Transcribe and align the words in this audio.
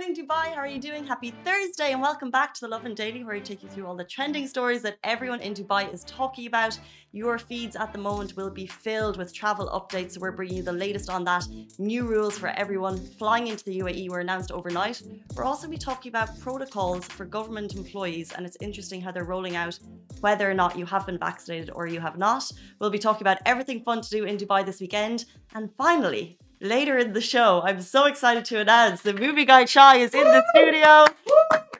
Morning, 0.00 0.16
Dubai. 0.16 0.54
How 0.54 0.62
are 0.62 0.66
you 0.66 0.80
doing? 0.80 1.06
Happy 1.06 1.30
Thursday, 1.44 1.92
and 1.92 2.00
welcome 2.00 2.30
back 2.30 2.54
to 2.54 2.62
the 2.62 2.68
Lovin 2.68 2.94
Daily, 2.94 3.22
where 3.22 3.34
we 3.34 3.40
take 3.42 3.62
you 3.62 3.68
through 3.68 3.86
all 3.86 3.94
the 3.94 4.02
trending 4.02 4.48
stories 4.48 4.80
that 4.80 4.96
everyone 5.04 5.40
in 5.40 5.52
Dubai 5.52 5.92
is 5.92 6.04
talking 6.04 6.46
about. 6.46 6.80
Your 7.12 7.38
feeds 7.38 7.76
at 7.76 7.92
the 7.92 7.98
moment 7.98 8.34
will 8.34 8.48
be 8.48 8.66
filled 8.66 9.18
with 9.18 9.34
travel 9.34 9.68
updates, 9.68 10.12
so 10.12 10.20
we're 10.20 10.32
bringing 10.32 10.56
you 10.56 10.62
the 10.62 10.72
latest 10.72 11.10
on 11.10 11.22
that. 11.24 11.44
New 11.78 12.06
rules 12.06 12.38
for 12.38 12.48
everyone 12.48 12.96
flying 12.96 13.48
into 13.48 13.62
the 13.62 13.78
UAE 13.80 14.08
were 14.08 14.20
announced 14.20 14.50
overnight. 14.52 15.02
We're 15.34 15.44
also 15.44 15.68
be 15.68 15.76
talking 15.76 16.08
about 16.08 16.40
protocols 16.40 17.04
for 17.04 17.26
government 17.26 17.74
employees, 17.74 18.32
and 18.32 18.46
it's 18.46 18.56
interesting 18.62 19.02
how 19.02 19.12
they're 19.12 19.24
rolling 19.24 19.54
out 19.54 19.78
whether 20.22 20.50
or 20.50 20.54
not 20.54 20.78
you 20.78 20.86
have 20.86 21.04
been 21.04 21.18
vaccinated 21.18 21.68
or 21.74 21.86
you 21.86 22.00
have 22.00 22.16
not. 22.16 22.50
We'll 22.78 22.88
be 22.88 22.98
talking 22.98 23.24
about 23.24 23.42
everything 23.44 23.82
fun 23.82 24.00
to 24.00 24.08
do 24.08 24.24
in 24.24 24.38
Dubai 24.38 24.64
this 24.64 24.80
weekend, 24.80 25.26
and 25.54 25.68
finally 25.76 26.38
later 26.60 26.98
in 26.98 27.12
the 27.12 27.20
show, 27.20 27.62
I'm 27.64 27.80
so 27.82 28.06
excited 28.06 28.44
to 28.46 28.60
announce 28.60 29.02
the 29.02 29.14
movie 29.14 29.44
guy 29.44 29.64
Chai 29.64 29.96
is 29.96 30.14
in 30.14 30.24
the 30.24 30.44
studio. 30.54 31.06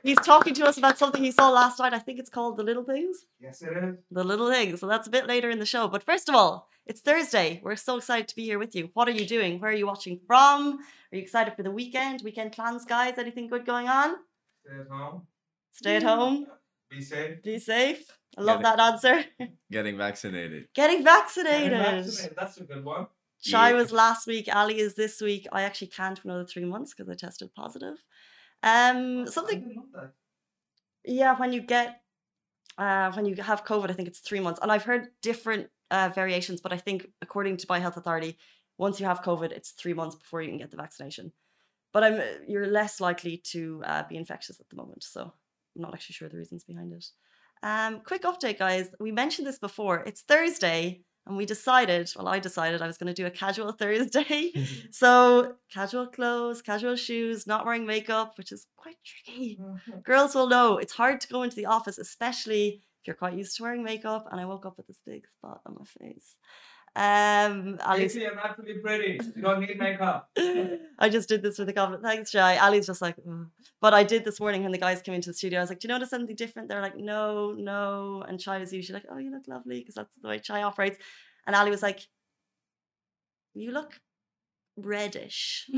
He's 0.03 0.19
talking 0.19 0.55
to 0.55 0.65
us 0.67 0.79
about 0.79 0.97
something 0.99 1.23
he 1.23 1.31
saw 1.31 1.51
last 1.51 1.79
night. 1.79 1.93
I 1.93 1.99
think 1.99 2.19
it's 2.19 2.31
called 2.31 2.57
The 2.57 2.63
Little 2.63 2.85
Things. 2.85 3.27
Yes, 3.39 3.61
it 3.63 3.69
is. 3.77 3.97
The 4.11 4.25
Little 4.25 4.51
Things. 4.51 4.81
So 4.81 4.87
that's 4.87 5.07
a 5.07 5.11
bit 5.11 5.27
later 5.27 5.51
in 5.51 5.59
the 5.59 5.67
show. 5.67 5.89
But 5.89 6.03
first 6.03 6.29
of 6.29 6.35
all, 6.35 6.69
it's 6.87 7.03
Thursday. 7.03 7.61
We're 7.63 7.77
so 7.77 7.99
excited 7.99 8.27
to 8.29 8.35
be 8.37 8.45
here 8.45 8.59
with 8.59 8.75
you. 8.75 8.91
What 8.95 9.09
are 9.09 9.13
you 9.13 9.27
doing? 9.27 9.61
Where 9.61 9.71
are 9.71 9.75
you 9.75 9.87
watching 9.87 10.19
from? 10.27 10.79
Are 11.13 11.17
you 11.17 11.21
excited 11.23 11.55
for 11.55 11.63
the 11.63 11.71
weekend? 11.71 12.23
Weekend 12.25 12.53
plans, 12.53 12.85
guys? 12.87 13.19
Anything 13.19 13.49
good 13.49 13.67
going 13.67 13.89
on? 13.89 14.17
Stay 14.65 14.81
at 14.81 14.89
home. 14.89 15.23
Stay 15.73 15.97
at 15.97 16.03
home. 16.03 16.47
Be 16.91 17.03
safe. 17.03 17.43
Be 17.43 17.59
safe. 17.59 18.11
I 18.39 18.41
love 18.43 18.63
Get 18.63 18.73
it. 18.73 18.77
that 18.79 18.93
answer. 18.93 19.25
Getting 19.71 19.97
vaccinated. 19.99 20.69
Getting 20.75 21.05
vaccinated. 21.05 21.73
Vaccinated, 21.73 22.37
That's 22.37 22.57
a 22.57 22.65
good 22.65 22.85
one. 22.85 23.07
Chai 23.43 23.71
Yeah. 23.71 23.77
was 23.77 23.93
last 23.93 24.27
week. 24.27 24.55
Ali 24.55 24.79
is 24.81 24.95
this 24.95 25.21
week. 25.21 25.47
I 25.53 25.63
actually 25.63 25.89
can't 25.89 26.19
for 26.19 26.29
another 26.29 26.45
three 26.45 26.65
months 26.65 26.93
because 26.95 27.09
I 27.11 27.15
tested 27.15 27.55
positive. 27.55 27.97
Um, 28.63 29.27
something. 29.27 29.61
didn't 29.61 29.77
know 29.77 29.87
that. 29.95 30.13
Yeah, 31.05 31.37
when 31.39 31.53
you 31.53 31.63
get, 31.63 32.03
uh, 32.77 33.11
when 33.13 33.25
you 33.25 33.35
have 33.37 33.65
COVID, 33.65 33.91
I 33.91 33.95
think 33.95 34.09
it's 34.09 34.21
three 34.21 34.41
months, 34.41 34.61
and 34.63 34.71
I've 34.71 34.85
heard 34.85 35.09
different 35.23 35.71
uh, 35.91 36.11
variations. 36.15 36.61
But 36.61 36.73
I 36.73 36.77
think 36.77 37.09
according 37.23 37.57
to 37.59 37.67
Dubai 37.67 37.81
Health 37.81 37.97
Authority, 37.97 38.37
once 38.77 39.01
you 39.01 39.07
have 39.07 39.23
COVID, 39.23 39.51
it's 39.53 39.71
three 39.71 39.95
months 39.95 40.17
before 40.17 40.43
you 40.43 40.49
can 40.49 40.59
get 40.59 40.71
the 40.71 40.77
vaccination. 40.77 41.33
But 41.93 42.05
I'm 42.05 42.21
you're 42.47 42.67
less 42.67 43.01
likely 43.01 43.39
to 43.53 43.83
uh, 43.87 44.03
be 44.09 44.17
infectious 44.17 44.61
at 44.61 44.69
the 44.69 44.77
moment, 44.77 45.03
so 45.03 45.33
I'm 45.75 45.83
not 45.83 45.95
actually 45.95 46.15
sure 46.15 46.29
the 46.29 46.37
reasons 46.37 46.65
behind 46.65 46.93
it. 46.93 47.07
Um, 47.63 48.01
quick 48.01 48.23
update, 48.23 48.59
guys. 48.59 48.95
We 49.01 49.13
mentioned 49.13 49.47
this 49.47 49.59
before. 49.59 50.01
It's 50.07 50.23
Thursday, 50.23 51.03
and 51.27 51.37
we 51.37 51.47
decided. 51.47 52.11
Well, 52.17 52.29
I 52.29 52.39
decided 52.39 52.83
I 52.83 52.87
was 52.87 52.99
going 52.99 53.13
to 53.15 53.23
do 53.23 53.27
a 53.27 53.31
casual 53.31 53.73
Thursday. 53.81 54.53
so 54.91 55.55
casual 55.73 56.07
clothes, 56.07 56.63
casual 56.63 56.97
shoes, 56.97 57.47
not 57.47 57.65
wearing 57.65 57.87
makeup, 57.87 58.37
which 58.39 58.53
is 58.53 58.67
quite 58.77 58.97
tricky 59.05 59.59
mm-hmm. 59.61 60.01
girls 60.01 60.35
will 60.35 60.49
know 60.49 60.79
it's 60.79 60.93
hard 60.93 61.21
to 61.21 61.29
go 61.29 61.43
into 61.43 61.57
the 61.57 61.67
office, 61.67 61.99
especially 61.99 62.83
if 63.01 63.07
you're 63.07 63.17
quite 63.17 63.37
used 63.37 63.57
to 63.57 63.63
wearing 63.63 63.83
makeup. 63.83 64.27
And 64.31 64.41
I 64.41 64.47
woke 64.47 64.67
up 64.67 64.77
with 64.77 64.87
this 64.87 65.01
big 65.05 65.25
spot 65.29 65.61
on 65.67 65.77
my 65.79 65.85
face. 65.85 66.37
Um, 66.97 67.79
Casey, 67.97 68.27
I'm 68.27 68.39
actually 68.39 68.75
pretty. 68.75 69.21
You 69.37 69.43
don't 69.43 69.61
need 69.61 69.79
makeup. 69.79 70.31
I 70.99 71.09
just 71.09 71.29
did 71.29 71.43
this 71.43 71.59
with 71.59 71.69
a 71.69 71.73
comment. 71.73 72.03
Thanks, 72.03 72.33
Jai. 72.33 72.57
Ali's 72.59 72.87
just 72.87 73.01
like, 73.01 73.17
"Ugh." 73.27 73.47
but 73.81 73.95
I 73.95 74.05
did 74.05 74.25
this 74.25 74.41
morning 74.41 74.63
when 74.63 74.73
the 74.73 74.79
guys 74.79 75.01
came 75.01 75.15
into 75.15 75.31
the 75.31 75.35
studio. 75.35 75.59
I 75.59 75.63
was 75.63 75.71
like, 75.71 75.81
do 75.81 75.89
you 75.89 75.95
notice 75.95 76.11
something 76.11 76.37
different? 76.37 76.69
They're 76.69 76.83
like, 76.83 76.99
no, 76.99 77.53
no. 77.53 78.23
And 78.29 78.39
Chai 78.39 78.61
is 78.61 78.73
usually 78.73 78.95
like, 78.99 79.07
oh, 79.11 79.17
you 79.17 79.31
look 79.31 79.49
lovely 79.49 79.81
because 79.81 79.95
that's 79.95 80.15
the 80.21 80.29
way 80.29 80.39
Chai 80.39 80.63
operates. 80.63 80.99
And 81.47 81.57
Ali 81.57 81.71
was 81.71 81.83
like, 81.83 82.07
you 83.55 83.73
look 83.73 83.99
reddish. 84.77 85.69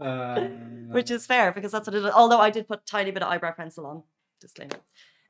Uh, 0.00 0.40
which 0.90 1.12
is 1.12 1.26
fair 1.26 1.52
because 1.52 1.70
that's 1.70 1.86
what 1.86 1.94
it 1.94 2.04
is. 2.04 2.10
Although 2.10 2.40
I 2.40 2.50
did 2.50 2.66
put 2.66 2.80
a 2.80 2.84
tiny 2.84 3.12
bit 3.12 3.22
of 3.22 3.30
eyebrow 3.30 3.52
pencil 3.52 3.86
on, 3.86 4.02
disclaimer. 4.40 4.80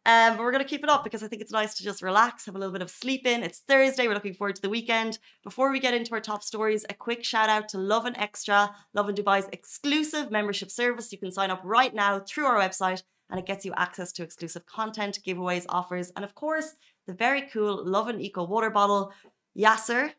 Um, 0.07 0.37
but 0.37 0.41
we're 0.41 0.53
going 0.53 0.63
to 0.63 0.69
keep 0.69 0.85
it 0.85 0.91
up 0.91 1.03
because 1.03 1.23
I 1.23 1.29
think 1.29 1.41
it's 1.41 1.53
nice 1.53 1.75
to 1.75 1.83
just 1.83 2.03
relax, 2.03 2.45
have 2.45 2.55
a 2.55 2.59
little 2.59 2.73
bit 2.73 2.83
of 2.83 2.91
sleep 2.91 3.27
in. 3.27 3.43
It's 3.43 3.61
Thursday. 3.61 4.07
We're 4.07 4.15
looking 4.15 4.35
forward 4.35 4.57
to 4.57 4.63
the 4.63 4.69
weekend. 4.69 5.19
Before 5.43 5.71
we 5.71 5.81
get 5.81 5.95
into 5.95 6.13
our 6.13 6.21
top 6.21 6.43
stories, 6.43 6.85
a 6.91 6.95
quick 6.95 7.25
shout 7.25 7.49
out 7.49 7.69
to 7.71 7.79
Lovin 7.79 8.17
Extra, 8.17 8.75
Lovin 8.93 9.15
Dubai's 9.15 9.49
exclusive 9.53 10.31
membership 10.31 10.71
service. 10.71 11.11
You 11.11 11.19
can 11.19 11.33
sign 11.33 11.51
up 11.51 11.63
right 11.65 11.95
now 11.95 12.21
through 12.21 12.45
our 12.45 12.59
website 12.59 13.03
and 13.31 13.41
it 13.41 13.47
gets 13.47 13.65
you 13.65 13.73
access 13.77 14.13
to 14.13 14.23
exclusive 14.23 14.67
content, 14.67 15.21
giveaways, 15.27 15.65
offers, 15.71 16.13
and 16.15 16.25
of 16.25 16.35
course, 16.35 16.75
the 17.07 17.15
very 17.15 17.43
cool 17.43 17.83
Lovin 17.85 18.21
Eco 18.21 18.45
water 18.45 18.69
bottle. 18.69 19.13
Yasser, 19.57 20.13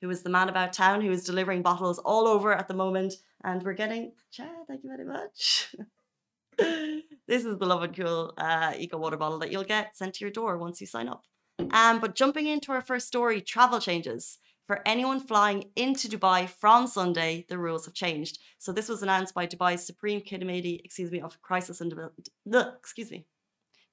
who 0.00 0.08
is 0.10 0.22
the 0.22 0.30
man 0.30 0.48
about 0.48 0.72
town 0.72 1.00
who 1.00 1.10
is 1.10 1.24
delivering 1.24 1.62
bottles 1.62 1.98
all 1.98 2.26
over 2.26 2.52
at 2.52 2.68
the 2.68 2.74
moment. 2.74 3.14
And 3.44 3.62
we're 3.62 3.72
getting, 3.72 4.12
Chad, 4.30 4.48
thank 4.66 4.82
you 4.84 4.90
very 4.90 5.04
much. 5.04 5.74
this 6.58 7.44
is 7.44 7.58
the 7.58 7.66
Love 7.66 7.82
and 7.82 7.96
Cool 7.96 8.34
uh, 8.36 8.74
Eco 8.76 8.98
Water 8.98 9.16
bottle 9.16 9.38
that 9.38 9.52
you'll 9.52 9.64
get 9.64 9.96
sent 9.96 10.14
to 10.14 10.24
your 10.24 10.30
door 10.30 10.58
once 10.58 10.80
you 10.80 10.86
sign 10.86 11.08
up. 11.08 11.24
Um, 11.72 12.00
but 12.00 12.14
jumping 12.14 12.46
into 12.46 12.72
our 12.72 12.80
first 12.80 13.06
story 13.06 13.40
travel 13.40 13.80
changes. 13.80 14.38
For 14.66 14.82
anyone 14.84 15.18
flying 15.18 15.70
into 15.76 16.08
Dubai 16.08 16.46
from 16.46 16.86
Sunday, 16.86 17.46
the 17.48 17.56
rules 17.56 17.86
have 17.86 17.94
changed. 17.94 18.38
So 18.58 18.70
this 18.70 18.86
was 18.86 19.02
announced 19.02 19.32
by 19.32 19.46
Dubai's 19.46 19.86
Supreme 19.86 20.20
Committee, 20.20 20.82
excuse 20.84 21.10
me, 21.10 21.22
of 21.22 21.40
Crisis 21.40 21.80
and 21.80 21.94
excuse 22.78 23.10
me, 23.10 23.24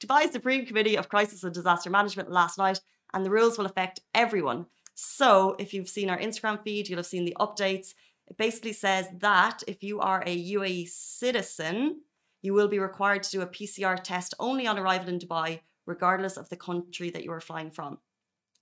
Dubai's 0.04 0.34
Supreme 0.34 0.66
Committee 0.66 0.98
of 0.98 1.08
Crisis 1.08 1.46
and 1.46 1.54
Disaster 1.54 1.90
Management 1.90 2.30
last 2.30 2.58
night, 2.58 2.82
and 3.14 3.26
the 3.26 3.30
rules 3.30 3.58
will 3.58 3.66
affect 3.66 4.02
everyone. 4.14 4.66
So, 4.96 5.56
if 5.60 5.74
you've 5.74 5.90
seen 5.90 6.10
our 6.10 6.18
Instagram 6.18 6.62
feed, 6.62 6.90
you'll 6.90 7.00
have 7.00 7.06
seen 7.06 7.24
the 7.24 7.38
updates. 7.40 7.94
It 8.28 8.38
basically 8.38 8.74
says 8.74 9.08
that 9.20 9.64
if 9.68 9.82
you 9.82 10.02
are 10.02 10.24
a 10.26 10.54
UAE 10.54 10.90
citizen, 10.90 12.02
you 12.46 12.54
will 12.54 12.68
be 12.68 12.80
required 12.80 13.24
to 13.24 13.32
do 13.32 13.42
a 13.42 13.48
PCR 13.48 14.02
test 14.02 14.34
only 14.40 14.68
on 14.68 14.78
arrival 14.78 15.10
in 15.10 15.20
Dubai, 15.20 15.62
regardless 15.86 16.38
of 16.38 16.50
the 16.50 16.56
country 16.56 17.10
that 17.10 17.24
you 17.24 17.32
are 17.32 17.42
flying 17.42 17.72
from. 17.72 17.98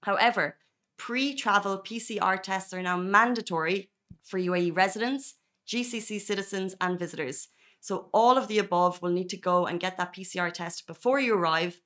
However, 0.03 0.57
pre 0.97 1.35
travel 1.35 1.77
PCR 1.77 2.41
tests 2.41 2.73
are 2.73 2.81
now 2.81 2.97
mandatory 2.97 3.89
for 4.23 4.39
UAE 4.39 4.75
residents, 4.75 5.35
GCC 5.67 6.19
citizens, 6.19 6.75
and 6.79 6.97
visitors. 6.97 7.49
So, 7.81 8.09
all 8.13 8.37
of 8.37 8.47
the 8.47 8.59
above 8.59 9.01
will 9.01 9.11
need 9.11 9.29
to 9.29 9.37
go 9.37 9.65
and 9.65 9.79
get 9.79 9.97
that 9.97 10.13
PCR 10.15 10.51
test 10.51 10.87
before 10.87 11.19
you 11.19 11.35
arrive, 11.35 11.81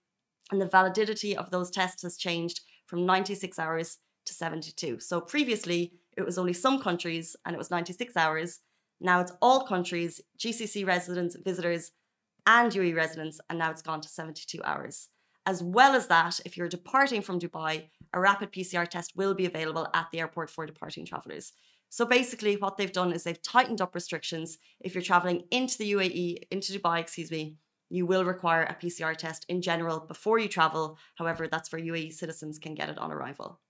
and 0.52 0.62
the 0.62 0.68
validity 0.68 1.36
of 1.36 1.50
those 1.50 1.72
tests 1.72 2.03
has 2.03 2.16
changed 2.16 2.62
from 2.86 3.06
96 3.06 3.57
hours 3.57 3.97
to 4.25 4.34
72. 4.34 5.00
So, 5.00 5.19
previously, 5.19 5.94
it 6.16 6.25
was 6.25 6.38
only 6.38 6.53
some 6.53 6.80
countries 6.80 7.36
and 7.46 7.56
it 7.56 7.57
was 7.57 7.72
96 7.72 8.16
hours. 8.16 8.59
Now 9.00 9.19
it's 9.22 9.34
all 9.41 9.66
countries, 9.66 10.22
GCC 10.40 10.85
residents, 10.85 11.35
visitors, 11.44 11.91
and 12.46 12.72
UAE 12.72 12.96
residents, 12.96 13.40
and 13.50 13.59
now 13.59 13.72
it's 13.72 13.81
gone 13.81 14.02
to 14.02 14.08
72 14.08 14.63
hours. 14.63 15.09
As 15.46 15.63
well 15.63 15.96
as 15.96 16.08
that, 16.08 16.40
if 16.46 16.58
you're 16.58 16.68
departing 16.68 17.22
from 17.22 17.40
Dubai, 17.40 17.90
a 18.13 18.19
rapid 18.19 18.52
PCR 18.52 18.88
test 18.88 19.13
will 19.16 19.34
be 19.34 19.46
available 19.46 19.88
at 19.94 20.07
the 20.12 20.19
airport 20.19 20.50
for 20.50 20.66
departing 20.66 21.06
travelers. 21.06 21.53
So 21.90 22.06
basically, 22.06 22.56
what 22.57 22.78
they've 22.78 22.91
done 22.91 23.13
is 23.13 23.24
they've 23.24 23.41
tightened 23.41 23.80
up 23.80 23.96
restrictions. 23.96 24.57
If 24.81 24.94
you're 24.94 25.02
traveling 25.02 25.44
into 25.52 25.78
the 25.78 25.94
UAE, 25.94 26.47
into 26.52 26.78
Dubai, 26.78 27.00
excuse 27.00 27.31
me, 27.31 27.56
you 27.90 28.06
will 28.06 28.25
require 28.25 28.63
a 28.63 28.75
PCR 28.75 29.16
test 29.16 29.46
in 29.47 29.62
general 29.62 30.02
before 30.02 30.40
you 30.40 30.50
travel. 30.50 30.97
However, 31.16 31.47
that's 31.47 31.72
where 31.72 31.81
UAE 31.81 32.13
citizens 32.13 32.59
can 32.59 32.75
get 32.75 32.90
it 32.90 32.97
on 32.97 33.12
arrival. 33.12 33.62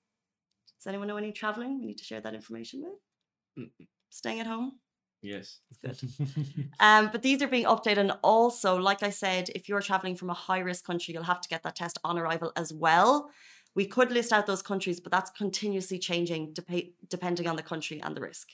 Does 0.80 0.88
anyone 0.88 1.08
know 1.08 1.18
any 1.18 1.32
traveling 1.32 1.80
we 1.80 1.86
need 1.86 1.98
to 2.00 2.04
share 2.04 2.22
that 2.22 2.34
information 2.34 2.84
with? 2.84 3.66
Mm. 3.66 3.88
Staying 4.10 4.40
at 4.40 4.48
home? 4.48 4.80
Yes. 5.22 5.60
Good. 5.84 6.00
Um, 6.80 7.10
but 7.12 7.24
these 7.24 7.42
are 7.42 7.48
being 7.48 7.66
updated. 7.66 7.98
And 7.98 8.14
also, 8.24 8.78
like 8.78 9.02
I 9.02 9.10
said, 9.10 9.50
if 9.56 9.68
you're 9.68 9.82
traveling 9.82 10.16
from 10.16 10.30
a 10.30 10.34
high 10.34 10.60
risk 10.60 10.86
country, 10.86 11.14
you'll 11.14 11.24
have 11.24 11.42
to 11.42 11.50
get 11.50 11.64
that 11.64 11.76
test 11.76 11.98
on 12.04 12.20
arrival 12.20 12.52
as 12.56 12.72
well. 12.72 13.32
We 13.76 13.86
could 13.86 14.12
list 14.12 14.32
out 14.32 14.46
those 14.48 14.62
countries, 14.62 15.00
but 15.00 15.12
that's 15.12 15.32
continuously 15.32 16.00
changing 16.00 16.54
dep- 16.54 16.94
depending 17.08 17.48
on 17.48 17.56
the 17.56 17.64
country 17.64 18.02
and 18.02 18.16
the 18.16 18.22
risk. 18.22 18.50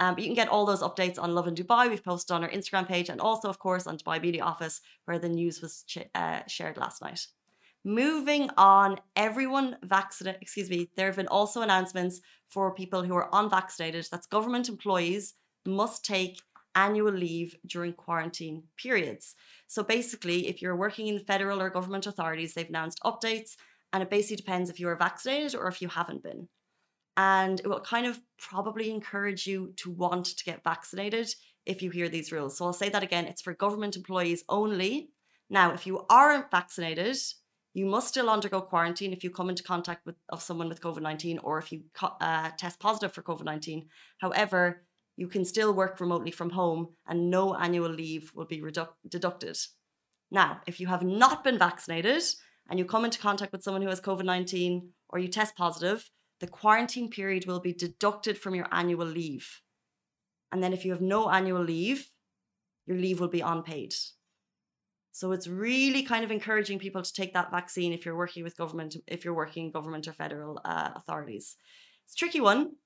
Um, 0.00 0.14
but 0.14 0.22
you 0.22 0.28
can 0.28 0.36
get 0.36 0.48
all 0.48 0.66
those 0.66 0.82
updates 0.82 1.18
on 1.20 1.34
Lovin 1.34 1.54
Dubai. 1.54 1.88
We've 1.88 2.04
posted 2.04 2.34
on 2.34 2.44
our 2.44 2.50
Instagram 2.50 2.86
page 2.86 3.08
and 3.08 3.20
also, 3.20 3.48
of 3.48 3.58
course, 3.58 3.86
on 3.86 3.98
Dubai 3.98 4.20
Media 4.22 4.42
Office, 4.42 4.80
where 5.06 5.18
the 5.18 5.28
news 5.28 5.60
was 5.60 5.84
ch- 5.86 6.08
uh, 6.14 6.40
shared 6.46 6.76
last 6.76 7.02
night. 7.02 7.26
Moving 7.84 8.50
on, 8.56 9.00
everyone 9.16 9.76
vaccinated, 9.82 10.42
excuse 10.42 10.68
me, 10.68 10.90
there 10.96 11.06
have 11.06 11.16
been 11.16 11.28
also 11.28 11.62
announcements 11.62 12.20
for 12.48 12.74
people 12.74 13.02
who 13.02 13.14
are 13.14 13.28
unvaccinated. 13.32 14.06
That's 14.10 14.26
government 14.26 14.68
employees 14.68 15.34
must 15.68 16.04
take 16.04 16.40
annual 16.74 17.12
leave 17.12 17.56
during 17.66 17.92
quarantine 17.92 18.62
periods. 18.76 19.34
So 19.66 19.82
basically, 19.82 20.48
if 20.48 20.62
you're 20.62 20.76
working 20.76 21.08
in 21.08 21.18
federal 21.18 21.60
or 21.60 21.70
government 21.70 22.06
authorities, 22.06 22.54
they've 22.54 22.68
announced 22.68 23.00
updates, 23.04 23.56
and 23.92 24.02
it 24.02 24.10
basically 24.10 24.36
depends 24.36 24.70
if 24.70 24.78
you 24.78 24.88
are 24.88 24.96
vaccinated 24.96 25.54
or 25.54 25.68
if 25.68 25.82
you 25.82 25.88
haven't 25.88 26.22
been. 26.22 26.48
And 27.16 27.58
it 27.60 27.66
will 27.66 27.80
kind 27.80 28.06
of 28.06 28.20
probably 28.38 28.90
encourage 28.90 29.46
you 29.46 29.72
to 29.76 29.90
want 29.90 30.26
to 30.26 30.44
get 30.44 30.62
vaccinated 30.62 31.34
if 31.66 31.82
you 31.82 31.90
hear 31.90 32.08
these 32.08 32.30
rules. 32.30 32.56
So 32.56 32.66
I'll 32.66 32.72
say 32.72 32.88
that 32.90 33.02
again 33.02 33.26
it's 33.26 33.42
for 33.42 33.54
government 33.54 33.96
employees 33.96 34.44
only. 34.48 35.10
Now, 35.50 35.72
if 35.72 35.86
you 35.86 36.04
aren't 36.08 36.50
vaccinated, 36.50 37.16
you 37.74 37.86
must 37.86 38.08
still 38.08 38.30
undergo 38.30 38.60
quarantine 38.60 39.12
if 39.12 39.24
you 39.24 39.30
come 39.30 39.48
into 39.48 39.62
contact 39.62 40.06
with 40.06 40.16
of 40.28 40.42
someone 40.42 40.68
with 40.68 40.80
COVID 40.80 41.02
19 41.02 41.38
or 41.38 41.58
if 41.58 41.72
you 41.72 41.82
uh, 42.02 42.50
test 42.56 42.78
positive 42.80 43.12
for 43.12 43.22
COVID 43.22 43.44
19. 43.44 43.88
However, 44.18 44.82
you 45.18 45.26
can 45.26 45.44
still 45.44 45.74
work 45.74 45.98
remotely 45.98 46.30
from 46.30 46.50
home 46.50 46.94
and 47.08 47.28
no 47.28 47.52
annual 47.52 47.90
leave 47.90 48.30
will 48.36 48.44
be 48.44 48.60
redu- 48.60 48.94
deducted. 49.08 49.58
Now, 50.30 50.60
if 50.68 50.78
you 50.78 50.86
have 50.86 51.02
not 51.02 51.42
been 51.42 51.58
vaccinated 51.58 52.22
and 52.70 52.78
you 52.78 52.84
come 52.84 53.04
into 53.04 53.18
contact 53.18 53.50
with 53.50 53.64
someone 53.64 53.82
who 53.82 53.88
has 53.88 54.00
COVID 54.00 54.24
19 54.24 54.90
or 55.08 55.18
you 55.18 55.26
test 55.26 55.56
positive, 55.56 56.08
the 56.38 56.46
quarantine 56.46 57.10
period 57.10 57.46
will 57.46 57.58
be 57.58 57.72
deducted 57.72 58.38
from 58.38 58.54
your 58.54 58.68
annual 58.70 59.08
leave. 59.08 59.60
And 60.52 60.62
then 60.62 60.72
if 60.72 60.84
you 60.84 60.92
have 60.92 61.00
no 61.00 61.28
annual 61.28 61.64
leave, 61.64 62.06
your 62.86 62.96
leave 62.96 63.18
will 63.18 63.26
be 63.26 63.40
unpaid. 63.40 63.94
So 65.10 65.32
it's 65.32 65.48
really 65.48 66.04
kind 66.04 66.24
of 66.24 66.30
encouraging 66.30 66.78
people 66.78 67.02
to 67.02 67.12
take 67.12 67.34
that 67.34 67.50
vaccine 67.50 67.92
if 67.92 68.06
you're 68.06 68.16
working 68.16 68.44
with 68.44 68.56
government, 68.56 68.94
if 69.08 69.24
you're 69.24 69.34
working 69.34 69.64
in 69.64 69.72
government 69.72 70.06
or 70.06 70.12
federal 70.12 70.60
uh, 70.64 70.90
authorities. 70.94 71.56
It's 72.04 72.14
a 72.14 72.18
tricky 72.18 72.40
one. 72.40 72.76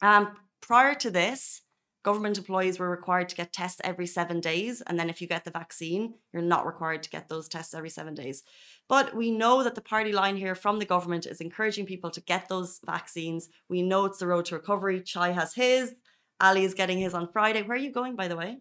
Um, 0.00 0.34
prior 0.62 0.94
to 0.94 1.10
this, 1.10 1.62
government 2.04 2.38
employees 2.38 2.78
were 2.78 2.90
required 2.90 3.28
to 3.28 3.36
get 3.36 3.52
tests 3.52 3.80
every 3.84 4.06
seven 4.06 4.40
days. 4.40 4.82
And 4.86 4.98
then 4.98 5.08
if 5.10 5.20
you 5.20 5.28
get 5.28 5.44
the 5.44 5.50
vaccine, 5.50 6.14
you're 6.32 6.42
not 6.42 6.66
required 6.66 7.02
to 7.04 7.10
get 7.10 7.28
those 7.28 7.48
tests 7.48 7.74
every 7.74 7.90
seven 7.90 8.14
days. 8.14 8.42
But 8.88 9.14
we 9.14 9.30
know 9.30 9.62
that 9.62 9.76
the 9.76 9.82
party 9.82 10.12
line 10.12 10.36
here 10.36 10.54
from 10.56 10.78
the 10.78 10.84
government 10.84 11.26
is 11.26 11.40
encouraging 11.40 11.86
people 11.86 12.10
to 12.10 12.20
get 12.32 12.48
those 12.48 12.80
vaccines. 12.84 13.48
We 13.68 13.82
know 13.82 14.04
it's 14.06 14.18
the 14.18 14.26
road 14.26 14.46
to 14.46 14.56
recovery. 14.56 15.00
Chai 15.02 15.30
has 15.30 15.54
his, 15.54 15.94
Ali 16.40 16.64
is 16.64 16.74
getting 16.74 16.98
his 16.98 17.14
on 17.14 17.30
Friday. 17.32 17.62
Where 17.62 17.76
are 17.76 17.80
you 17.80 17.92
going, 17.92 18.16
by 18.16 18.26
the 18.28 18.36
way? 18.36 18.58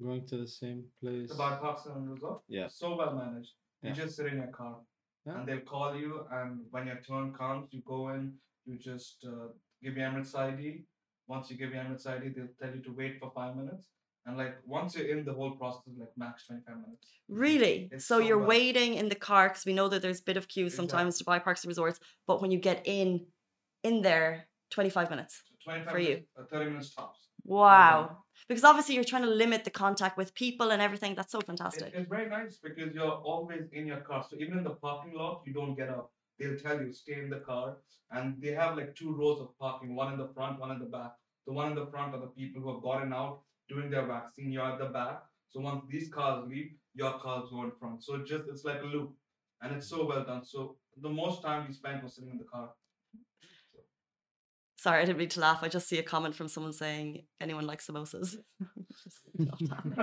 Going 0.00 0.26
to 0.26 0.36
the 0.36 0.46
same 0.46 0.84
place. 1.02 1.32
Dubai 1.32 1.60
Parks 1.60 1.86
and 1.86 2.10
Resort. 2.12 2.42
Yeah. 2.48 2.68
So 2.68 2.96
well 2.96 3.14
managed. 3.14 3.52
You 3.82 3.88
Yeah. 3.88 3.94
just 4.02 4.16
sit 4.16 4.26
in 4.26 4.36
your 4.36 4.52
car, 4.60 4.76
Yeah. 5.24 5.38
and 5.40 5.48
they'll 5.48 5.66
call 5.74 5.96
you, 5.96 6.26
and 6.30 6.50
when 6.70 6.86
your 6.86 7.00
turn 7.08 7.32
comes, 7.32 7.72
you 7.72 7.80
go 7.94 8.10
in. 8.10 8.22
You 8.66 8.76
just 8.78 9.24
uh, 9.32 9.48
give 9.82 9.96
your 9.96 10.08
Emirates 10.08 10.34
ID. 10.36 10.84
Once 11.28 11.50
you 11.50 11.56
give 11.56 11.70
your 11.72 11.82
Emirates 11.82 12.06
ID, 12.06 12.28
they'll 12.34 12.48
tell 12.60 12.74
you 12.74 12.82
to 12.82 12.92
wait 12.92 13.18
for 13.20 13.30
five 13.34 13.56
minutes. 13.56 13.86
And 14.26 14.36
like 14.36 14.56
once 14.66 14.96
you're 14.96 15.06
in, 15.06 15.24
the 15.24 15.32
whole 15.32 15.52
process 15.52 15.82
like 15.98 16.10
max 16.16 16.46
twenty 16.46 16.62
five 16.66 16.76
minutes. 16.84 17.06
Really? 17.28 17.88
It's 17.92 18.06
so 18.06 18.18
so 18.20 18.26
you're 18.26 18.38
well- 18.38 18.48
waiting 18.48 18.94
in 18.94 19.08
the 19.08 19.14
car 19.14 19.48
because 19.48 19.64
we 19.64 19.72
know 19.78 19.88
that 19.88 20.02
there's 20.02 20.20
a 20.20 20.24
bit 20.30 20.36
of 20.36 20.48
queue 20.48 20.66
Exactly. 20.66 20.76
sometimes 20.88 21.22
Dubai 21.22 21.42
Parks 21.42 21.62
and 21.64 21.68
Resorts. 21.70 22.00
But 22.26 22.42
when 22.42 22.50
you 22.50 22.58
get 22.58 22.78
in, 22.86 23.26
in 23.84 24.02
there, 24.02 24.48
25 24.70 25.10
minutes. 25.10 25.42
So 25.48 25.54
25 25.64 25.92
For 25.92 25.98
you. 26.00 26.08
minutes, 26.08 26.28
uh, 26.38 26.44
30 26.50 26.70
minutes 26.70 26.94
tops. 26.94 27.20
Wow. 27.44 28.24
Because 28.48 28.64
obviously 28.64 28.96
you're 28.96 29.04
trying 29.12 29.22
to 29.22 29.30
limit 29.30 29.62
the 29.64 29.70
contact 29.70 30.16
with 30.18 30.34
people 30.34 30.70
and 30.72 30.82
everything. 30.82 31.14
That's 31.14 31.30
so 31.30 31.38
It- 31.38 31.46
fantastic. 31.46 31.92
it's 31.94 32.08
very 32.08 32.28
nice 32.28 32.58
because 32.58 32.92
you're 32.96 33.16
always 33.32 33.64
in 33.72 33.86
your 33.86 34.00
car. 34.00 34.24
So 34.28 34.36
even 34.44 34.58
in 34.58 34.64
the 34.64 34.74
parking 34.86 35.14
lot, 35.14 35.42
you 35.46 35.52
don't 35.52 35.76
get 35.76 35.88
up. 35.88 36.10
They'll 36.38 36.58
tell 36.58 36.80
you 36.80 36.92
stay 36.92 37.14
in 37.14 37.30
the 37.30 37.40
car, 37.40 37.76
and 38.10 38.40
they 38.40 38.52
have 38.52 38.76
like 38.76 38.94
two 38.94 39.14
rows 39.14 39.40
of 39.40 39.58
parking, 39.58 39.94
one 39.94 40.12
in 40.12 40.18
the 40.18 40.28
front, 40.34 40.60
one 40.60 40.70
in 40.70 40.78
the 40.78 40.86
back. 40.86 41.12
The 41.46 41.52
one 41.52 41.68
in 41.70 41.74
the 41.74 41.86
front 41.86 42.14
are 42.14 42.20
the 42.20 42.26
people 42.26 42.62
who 42.62 42.72
have 42.74 42.82
gotten 42.82 43.12
out 43.12 43.40
doing 43.68 43.90
their 43.90 44.06
vaccine. 44.06 44.52
You're 44.52 44.70
at 44.72 44.78
the 44.78 44.86
back. 44.86 45.22
So 45.48 45.60
once 45.60 45.84
these 45.88 46.08
cars 46.08 46.44
leave, 46.48 46.72
your 46.94 47.18
cars 47.18 47.48
go 47.50 47.62
in 47.64 47.72
front. 47.78 48.04
So 48.04 48.16
it 48.16 48.26
just 48.26 48.44
it's 48.48 48.64
like 48.64 48.82
a 48.82 48.86
loop, 48.86 49.14
and 49.62 49.74
it's 49.74 49.88
so 49.88 50.06
well 50.06 50.24
done. 50.24 50.44
So 50.44 50.76
the 51.00 51.08
most 51.08 51.42
time 51.42 51.66
we 51.66 51.72
spent 51.74 52.02
was 52.02 52.14
sitting 52.14 52.30
in 52.30 52.38
the 52.38 52.44
car. 52.44 52.70
Sorry, 54.78 55.02
I 55.02 55.04
didn't 55.04 55.18
mean 55.18 55.28
to 55.30 55.40
laugh. 55.40 55.60
I 55.62 55.68
just 55.68 55.88
see 55.88 55.98
a 55.98 56.02
comment 56.02 56.34
from 56.34 56.48
someone 56.48 56.72
saying, 56.72 57.24
anyone 57.40 57.66
likes 57.66 57.88
samosas? 57.88 58.36
Just 59.02 59.20
off 59.50 59.68
topic. 59.68 59.94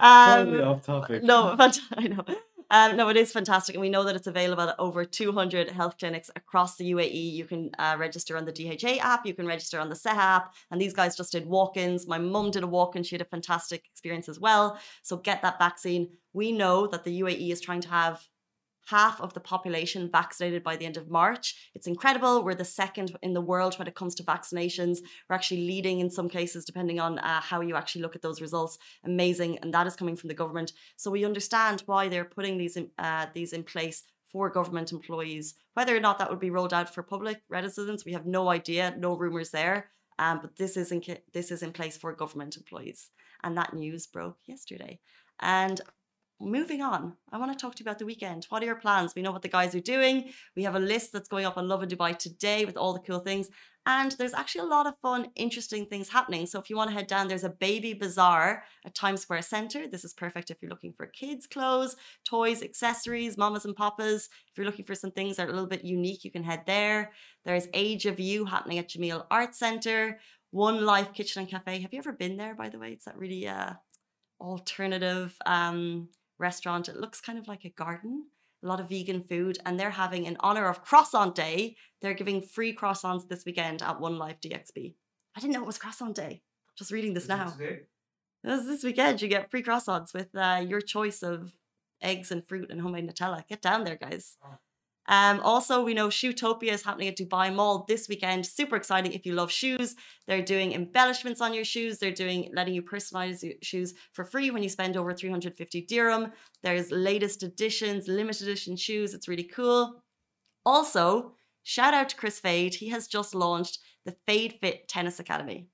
Totally 0.00 0.62
um, 0.62 0.68
off 0.68 0.82
topic. 0.82 1.22
no, 1.22 1.54
but 1.58 1.78
I 1.92 2.06
know. 2.06 2.24
Um, 2.70 2.96
no, 2.96 3.08
it 3.08 3.16
is 3.16 3.32
fantastic, 3.32 3.76
and 3.76 3.80
we 3.80 3.88
know 3.88 4.02
that 4.02 4.16
it's 4.16 4.26
available 4.26 4.68
at 4.68 4.74
over 4.78 5.04
200 5.04 5.70
health 5.70 5.98
clinics 5.98 6.30
across 6.34 6.76
the 6.76 6.90
UAE. 6.92 7.32
You 7.32 7.44
can 7.44 7.70
uh, 7.78 7.94
register 7.96 8.36
on 8.36 8.44
the 8.44 8.52
DHA 8.52 8.98
app, 9.00 9.24
you 9.24 9.34
can 9.34 9.46
register 9.46 9.78
on 9.78 9.88
the 9.88 9.94
SEHA 9.94 10.16
app, 10.16 10.54
and 10.70 10.80
these 10.80 10.92
guys 10.92 11.16
just 11.16 11.30
did 11.30 11.46
walk-ins. 11.46 12.08
My 12.08 12.18
mum 12.18 12.50
did 12.50 12.64
a 12.64 12.66
walk-in; 12.66 13.04
she 13.04 13.14
had 13.14 13.22
a 13.22 13.26
fantastic 13.26 13.84
experience 13.86 14.28
as 14.28 14.40
well. 14.40 14.78
So 15.02 15.16
get 15.16 15.42
that 15.42 15.60
vaccine. 15.60 16.08
We 16.32 16.50
know 16.50 16.88
that 16.88 17.04
the 17.04 17.20
UAE 17.20 17.52
is 17.52 17.60
trying 17.60 17.82
to 17.82 17.88
have 17.88 18.26
half 18.86 19.20
of 19.20 19.34
the 19.34 19.40
population 19.40 20.10
vaccinated 20.10 20.62
by 20.62 20.76
the 20.76 20.86
end 20.86 20.96
of 20.96 21.10
March. 21.10 21.70
It's 21.74 21.86
incredible. 21.86 22.42
We're 22.42 22.54
the 22.54 22.64
second 22.64 23.16
in 23.22 23.34
the 23.34 23.40
world 23.40 23.78
when 23.78 23.88
it 23.88 23.94
comes 23.94 24.14
to 24.16 24.22
vaccinations. 24.22 24.98
We're 25.28 25.36
actually 25.36 25.66
leading 25.66 26.00
in 26.00 26.10
some 26.10 26.28
cases, 26.28 26.64
depending 26.64 27.00
on 27.00 27.18
uh, 27.18 27.40
how 27.40 27.60
you 27.60 27.76
actually 27.76 28.02
look 28.02 28.16
at 28.16 28.22
those 28.22 28.40
results. 28.40 28.78
Amazing, 29.04 29.58
and 29.58 29.74
that 29.74 29.86
is 29.86 29.96
coming 29.96 30.16
from 30.16 30.28
the 30.28 30.34
government. 30.34 30.72
So 30.96 31.10
we 31.10 31.24
understand 31.24 31.82
why 31.86 32.08
they're 32.08 32.24
putting 32.24 32.58
these 32.58 32.76
in, 32.76 32.90
uh, 32.98 33.26
these 33.34 33.52
in 33.52 33.64
place 33.64 34.04
for 34.30 34.50
government 34.50 34.92
employees. 34.92 35.54
Whether 35.74 35.96
or 35.96 36.00
not 36.00 36.18
that 36.18 36.30
would 36.30 36.40
be 36.40 36.50
rolled 36.50 36.74
out 36.74 36.92
for 36.92 37.02
public 37.02 37.42
residents, 37.48 38.04
we 38.04 38.12
have 38.12 38.26
no 38.26 38.48
idea. 38.48 38.94
No 38.98 39.16
rumors 39.16 39.50
there. 39.50 39.90
Um, 40.18 40.40
but 40.40 40.56
this 40.56 40.76
is 40.76 40.92
in 40.92 41.02
this 41.32 41.50
is 41.50 41.62
in 41.62 41.72
place 41.72 41.96
for 41.96 42.12
government 42.12 42.56
employees, 42.56 43.10
and 43.42 43.56
that 43.56 43.74
news 43.74 44.06
broke 44.06 44.38
yesterday. 44.46 45.00
And 45.40 45.80
moving 46.40 46.82
on, 46.82 47.14
I 47.32 47.38
want 47.38 47.52
to 47.52 47.58
talk 47.60 47.74
to 47.76 47.82
you 47.82 47.88
about 47.88 47.98
the 47.98 48.06
weekend. 48.06 48.46
What 48.48 48.62
are 48.62 48.66
your 48.66 48.76
plans? 48.76 49.14
We 49.14 49.22
know 49.22 49.32
what 49.32 49.42
the 49.42 49.48
guys 49.48 49.74
are 49.74 49.80
doing. 49.80 50.30
We 50.54 50.64
have 50.64 50.74
a 50.74 50.80
list 50.80 51.12
that's 51.12 51.28
going 51.28 51.46
up 51.46 51.56
on 51.56 51.68
Lovin 51.68 51.88
Dubai 51.88 52.16
today 52.16 52.64
with 52.64 52.76
all 52.76 52.92
the 52.92 53.00
cool 53.00 53.20
things. 53.20 53.48
And 53.86 54.12
there's 54.12 54.34
actually 54.34 54.62
a 54.62 54.70
lot 54.70 54.88
of 54.88 54.98
fun, 55.00 55.28
interesting 55.36 55.86
things 55.86 56.08
happening. 56.08 56.46
So 56.46 56.58
if 56.58 56.68
you 56.68 56.76
want 56.76 56.90
to 56.90 56.94
head 56.94 57.06
down, 57.06 57.28
there's 57.28 57.44
a 57.44 57.50
baby 57.50 57.94
bazaar 57.94 58.64
at 58.84 58.94
Times 58.96 59.20
Square 59.20 59.42
Center. 59.42 59.86
This 59.86 60.04
is 60.04 60.12
perfect 60.12 60.50
if 60.50 60.60
you're 60.60 60.70
looking 60.70 60.92
for 60.92 61.06
kids' 61.06 61.46
clothes, 61.46 61.94
toys, 62.28 62.62
accessories, 62.62 63.38
mamas 63.38 63.64
and 63.64 63.76
papas. 63.76 64.28
If 64.50 64.58
you're 64.58 64.66
looking 64.66 64.84
for 64.84 64.96
some 64.96 65.12
things 65.12 65.36
that 65.36 65.46
are 65.46 65.50
a 65.50 65.54
little 65.54 65.68
bit 65.68 65.84
unique, 65.84 66.24
you 66.24 66.32
can 66.32 66.42
head 66.42 66.62
there. 66.66 67.12
There's 67.44 67.68
Age 67.74 68.06
of 68.06 68.18
You 68.18 68.44
happening 68.44 68.78
at 68.78 68.88
Jameel 68.88 69.26
Arts 69.30 69.58
Center. 69.58 70.18
One 70.50 70.84
Life 70.84 71.12
Kitchen 71.12 71.42
and 71.42 71.50
Cafe. 71.50 71.80
Have 71.80 71.92
you 71.92 71.98
ever 71.98 72.12
been 72.12 72.36
there, 72.36 72.54
by 72.54 72.68
the 72.68 72.78
way? 72.78 72.92
It's 72.92 73.04
that 73.04 73.18
really 73.18 73.46
uh, 73.46 73.74
alternative 74.40 75.36
um, 75.44 76.08
restaurant. 76.38 76.88
It 76.88 76.96
looks 76.96 77.20
kind 77.20 77.38
of 77.38 77.48
like 77.48 77.64
a 77.64 77.70
garden, 77.70 78.26
a 78.62 78.66
lot 78.66 78.80
of 78.80 78.88
vegan 78.88 79.22
food, 79.22 79.58
and 79.64 79.78
they're 79.78 79.90
having 79.90 80.24
in 80.24 80.36
honor 80.40 80.68
of 80.68 80.82
Croissant 80.84 81.34
Day. 81.34 81.76
They're 82.00 82.14
giving 82.14 82.40
free 82.40 82.74
croissants 82.74 83.28
this 83.28 83.44
weekend 83.44 83.82
at 83.82 84.00
One 84.00 84.18
Life 84.18 84.40
DXB. 84.40 84.94
I 85.36 85.40
didn't 85.40 85.52
know 85.52 85.62
it 85.62 85.66
was 85.66 85.78
Croissant 85.78 86.14
Day. 86.14 86.42
Just 86.76 86.90
reading 86.90 87.14
this 87.14 87.24
Is 87.24 87.30
it 87.30 87.36
now. 87.36 87.54
This, 88.42 88.66
this 88.66 88.84
weekend, 88.84 89.22
you 89.22 89.28
get 89.28 89.50
free 89.50 89.62
croissants 89.62 90.14
with 90.14 90.34
uh, 90.34 90.64
your 90.66 90.80
choice 90.80 91.22
of 91.22 91.52
eggs 92.02 92.30
and 92.30 92.46
fruit 92.46 92.70
and 92.70 92.80
homemade 92.80 93.08
Nutella. 93.08 93.46
Get 93.48 93.62
down 93.62 93.84
there, 93.84 93.96
guys. 93.96 94.36
Oh. 94.44 94.58
Um, 95.08 95.40
also, 95.40 95.82
we 95.82 95.94
know 95.94 96.08
Shoetopia 96.08 96.72
is 96.72 96.82
happening 96.82 97.08
at 97.08 97.16
Dubai 97.16 97.54
Mall 97.54 97.84
this 97.88 98.08
weekend. 98.08 98.44
Super 98.44 98.76
exciting 98.76 99.12
if 99.12 99.24
you 99.24 99.34
love 99.34 99.50
shoes. 99.50 99.94
They're 100.26 100.42
doing 100.42 100.72
embellishments 100.72 101.40
on 101.40 101.54
your 101.54 101.64
shoes. 101.64 101.98
They're 101.98 102.10
doing 102.10 102.50
letting 102.54 102.74
you 102.74 102.82
personalize 102.82 103.42
your 103.42 103.54
shoes 103.62 103.94
for 104.12 104.24
free 104.24 104.50
when 104.50 104.62
you 104.62 104.68
spend 104.68 104.96
over 104.96 105.12
350 105.14 105.82
dirham. 105.82 106.32
There's 106.62 106.90
latest 106.90 107.42
editions, 107.42 108.08
limited 108.08 108.48
edition 108.48 108.76
shoes. 108.76 109.14
It's 109.14 109.28
really 109.28 109.44
cool. 109.44 110.02
Also, 110.64 111.32
shout 111.62 111.94
out 111.94 112.08
to 112.08 112.16
Chris 112.16 112.40
Fade. 112.40 112.74
He 112.74 112.88
has 112.88 113.06
just 113.06 113.34
launched 113.34 113.78
the 114.04 114.16
Fade 114.26 114.58
Fit 114.60 114.88
Tennis 114.88 115.20
Academy. 115.20 115.68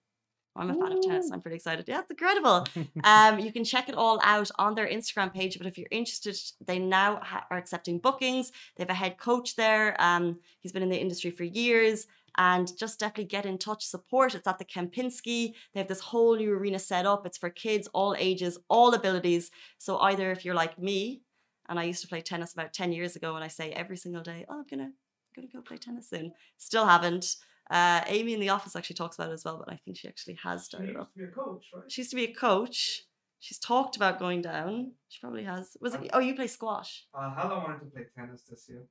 I'm 0.55 0.71
a 0.71 0.75
fan 0.75 0.93
of 0.93 1.03
tennis. 1.03 1.31
I'm 1.33 1.41
pretty 1.41 1.57
excited. 1.57 1.87
Yeah, 1.89 2.01
it's 2.01 2.11
incredible. 2.11 2.67
um, 3.05 3.39
you 3.39 3.53
can 3.53 3.65
check 3.65 3.89
it 3.89 3.95
all 3.95 4.21
out 4.23 4.51
on 4.59 4.75
their 4.75 4.87
Instagram 4.87 5.33
page. 5.33 5.57
But 5.57 5.67
if 5.67 5.79
you're 5.79 5.89
interested, 5.91 6.37
they 6.65 6.79
now 6.79 7.21
ha- 7.23 7.47
are 7.51 7.57
accepting 7.57 7.99
bookings. 7.99 8.53
They 8.77 8.83
have 8.83 8.91
a 8.91 8.95
head 8.95 9.17
coach 9.19 9.57
there. 9.57 9.97
Um, 10.01 10.41
he's 10.61 10.73
been 10.73 10.83
in 10.83 10.91
the 10.91 11.01
industry 11.01 11.31
for 11.31 11.45
years. 11.45 12.07
And 12.39 12.75
just 12.79 12.99
definitely 12.99 13.25
get 13.25 13.45
in 13.45 13.59
touch, 13.59 13.85
support. 13.85 14.35
It's 14.35 14.47
at 14.47 14.59
the 14.59 14.65
Kempinski. 14.65 15.53
They 15.75 15.81
have 15.81 15.89
this 15.89 16.01
whole 16.01 16.35
new 16.37 16.53
arena 16.53 16.79
set 16.79 17.05
up. 17.05 17.27
It's 17.27 17.37
for 17.37 17.51
kids, 17.51 17.89
all 17.93 18.15
ages, 18.19 18.59
all 18.69 18.95
abilities. 18.95 19.51
So 19.77 19.99
either 19.99 20.31
if 20.31 20.43
you're 20.45 20.55
like 20.55 20.79
me, 20.79 21.21
and 21.69 21.79
I 21.79 21.85
used 21.85 22.03
to 22.03 22.09
play 22.09 22.21
tennis 22.23 22.53
about 22.55 22.73
10 22.73 22.93
years 22.93 23.17
ago, 23.17 23.35
and 23.35 23.45
I 23.45 23.49
say 23.49 23.71
every 23.71 23.97
single 23.99 24.23
day, 24.23 24.47
oh, 24.49 24.61
I'm 24.61 24.67
gonna, 24.69 24.93
gonna 25.37 25.49
go 25.53 25.61
play 25.61 25.77
tennis 25.77 26.09
soon. 26.09 26.33
Still 26.57 26.87
haven't. 26.87 27.37
Uh, 27.73 28.03
Amy 28.07 28.35
in 28.35 28.41
the 28.41 28.51
office 28.51 28.77
actually 28.77 28.97
talks 28.97 29.17
about 29.17 29.31
it 29.31 29.33
as 29.33 29.45
well, 29.45 29.57
but 29.65 29.73
I 29.73 29.77
think 29.83 29.97
she 29.97 30.07
actually 30.09 30.39
has 30.43 30.63
She 30.63 30.65
started 30.67 30.89
used 30.89 31.01
up. 31.01 31.13
to 31.15 31.19
be 31.19 31.25
a 31.25 31.29
coach, 31.29 31.65
right? 31.75 31.91
She 31.91 32.03
used 32.03 32.11
to 32.11 32.17
be 32.17 32.25
a 32.25 32.35
coach. 32.35 33.03
She's 33.41 33.59
talked 33.59 33.97
about 33.97 34.19
going 34.19 34.43
down. 34.43 34.93
She 35.09 35.21
probably 35.21 35.45
has. 35.45 35.77
Was 35.81 35.95
it? 35.95 36.11
Oh, 36.13 36.19
you 36.21 36.35
play 36.35 36.47
squash. 36.47 37.07
Uh, 37.15 37.31
Hala 37.31 37.59
wanted 37.65 37.81
to 37.81 37.87
play 37.87 38.05
tennis 38.17 38.43
this 38.43 38.69
year. 38.69 38.85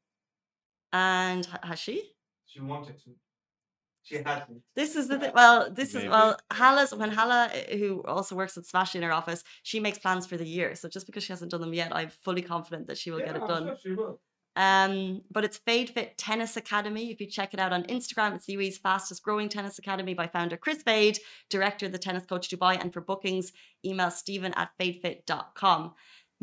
And 0.91 1.45
ha- 1.45 1.59
has 1.63 1.79
she? 1.79 2.11
She 2.47 2.59
wanted 2.59 2.97
to. 3.03 3.11
She 4.03 4.15
hasn't. 4.17 4.61
This 4.75 4.95
is 4.95 5.07
the 5.07 5.19
thing. 5.19 5.31
Well, 5.35 5.71
this 5.71 5.93
is 5.95 6.09
well. 6.09 6.37
Hala's 6.51 6.93
when 6.93 7.11
Hala, 7.11 7.49
uh, 7.53 7.75
who 7.77 8.01
also 8.03 8.35
works 8.35 8.57
at 8.57 8.65
Smash 8.65 8.95
in 8.95 9.03
her 9.03 9.13
office, 9.13 9.43
she 9.63 9.79
makes 9.79 9.99
plans 9.99 10.25
for 10.25 10.37
the 10.37 10.45
year. 10.45 10.73
So 10.75 10.89
just 10.89 11.05
because 11.05 11.23
she 11.23 11.31
hasn't 11.31 11.51
done 11.51 11.61
them 11.61 11.73
yet, 11.73 11.95
I'm 11.95 12.09
fully 12.09 12.41
confident 12.41 12.87
that 12.87 12.97
she 12.97 13.11
will 13.11 13.19
yeah, 13.19 13.27
get 13.27 13.35
it 13.37 13.41
I'm 13.43 13.47
done. 13.47 13.65
Sure 13.67 13.77
she 13.83 13.91
will. 13.91 14.19
Um, 14.55 15.21
but 15.31 15.45
it's 15.45 15.57
Fade 15.57 15.91
Fit 15.91 16.17
Tennis 16.17 16.57
Academy. 16.57 17.11
If 17.11 17.21
you 17.21 17.27
check 17.27 17.53
it 17.53 17.59
out 17.59 17.71
on 17.71 17.83
Instagram, 17.83 18.35
it's 18.35 18.45
the 18.45 18.55
UAE's 18.55 18.77
fastest 18.77 19.23
growing 19.23 19.49
tennis 19.49 19.79
academy 19.79 20.13
by 20.13 20.27
founder 20.27 20.57
Chris 20.57 20.83
Fade, 20.83 21.19
director 21.49 21.85
of 21.85 21.93
the 21.93 21.97
Tennis 21.97 22.25
Coach 22.25 22.49
Dubai. 22.49 22.79
And 22.79 22.91
for 22.91 23.01
bookings, 23.01 23.53
email 23.85 24.11
stephen 24.11 24.53
at 24.55 24.71
fadefit.com. 24.79 25.93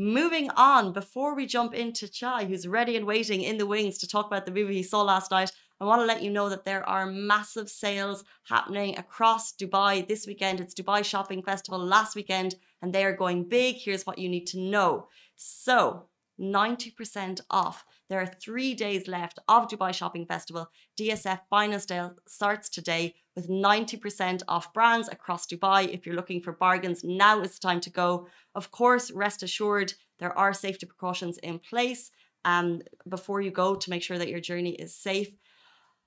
Moving 0.01 0.49
on, 0.51 0.93
before 0.93 1.35
we 1.35 1.45
jump 1.45 1.75
into 1.75 2.09
Chai, 2.09 2.45
who's 2.45 2.69
ready 2.69 2.97
and 2.97 3.05
waiting 3.05 3.43
in 3.43 3.59
the 3.59 3.67
wings 3.67 3.99
to 3.99 4.09
talk 4.09 4.27
about 4.27 4.47
the 4.47 4.53
movie 4.53 4.77
he 4.77 4.83
saw 4.85 5.03
last 5.03 5.33
night, 5.33 5.51
I 5.81 5.85
want 5.85 6.01
to 6.03 6.07
let 6.07 6.23
you 6.23 6.31
know 6.31 6.49
that 6.49 6.65
there 6.65 6.89
are 6.89 7.07
massive 7.07 7.69
sales 7.69 8.25
happening 8.45 8.97
across 8.97 9.53
Dubai 9.53 10.07
this 10.07 10.27
weekend. 10.27 10.61
It's 10.61 10.75
Dubai 10.75 11.05
Shopping 11.05 11.43
Festival 11.43 11.79
last 11.79 12.17
weekend, 12.17 12.55
and 12.81 12.93
they 12.93 13.05
are 13.05 13.15
going 13.15 13.49
big. 13.49 13.77
Here's 13.77 14.07
what 14.07 14.19
you 14.19 14.29
need 14.29 14.47
to 14.49 14.59
know. 14.59 15.09
So, 15.37 16.07
90% 16.41 17.41
off. 17.51 17.85
There 18.09 18.21
are 18.21 18.27
three 18.27 18.75
days 18.75 19.09
left 19.09 19.39
of 19.49 19.69
Dubai 19.69 19.93
Shopping 19.93 20.27
Festival. 20.27 20.71
DSF 20.99 21.41
Final 21.51 21.81
Sale 21.81 22.15
starts 22.27 22.69
today 22.69 23.15
with 23.35 23.49
90% 23.49 24.43
off 24.49 24.73
brands 24.73 25.09
across 25.09 25.47
Dubai. 25.47 25.89
If 25.89 26.07
you're 26.07 26.15
looking 26.15 26.41
for 26.41 26.53
bargains, 26.53 27.03
now 27.05 27.41
is 27.41 27.59
the 27.59 27.67
time 27.69 27.81
to 27.81 27.91
go. 27.91 28.29
Of 28.55 28.71
course, 28.71 29.11
rest 29.11 29.43
assured, 29.43 29.95
there 30.19 30.37
are 30.37 30.53
safety 30.53 30.87
precautions 30.87 31.39
in 31.39 31.59
place 31.59 32.11
um, 32.45 32.83
before 33.09 33.41
you 33.41 33.51
go 33.51 33.75
to 33.75 33.91
make 33.91 34.03
sure 34.03 34.19
that 34.19 34.29
your 34.29 34.41
journey 34.41 34.75
is 34.75 34.95
safe. 34.95 35.35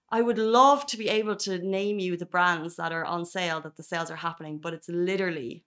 I 0.09 0.21
would 0.21 0.37
love 0.37 0.85
to 0.87 0.97
be 0.97 1.07
able 1.07 1.37
to 1.37 1.59
name 1.59 1.99
you 1.99 2.17
the 2.17 2.25
brands 2.25 2.75
that 2.75 2.91
are 2.91 3.05
on 3.05 3.25
sale, 3.25 3.61
that 3.61 3.77
the 3.77 3.83
sales 3.83 4.11
are 4.11 4.17
happening, 4.17 4.57
but 4.57 4.73
it's 4.73 4.89
literally 4.89 5.63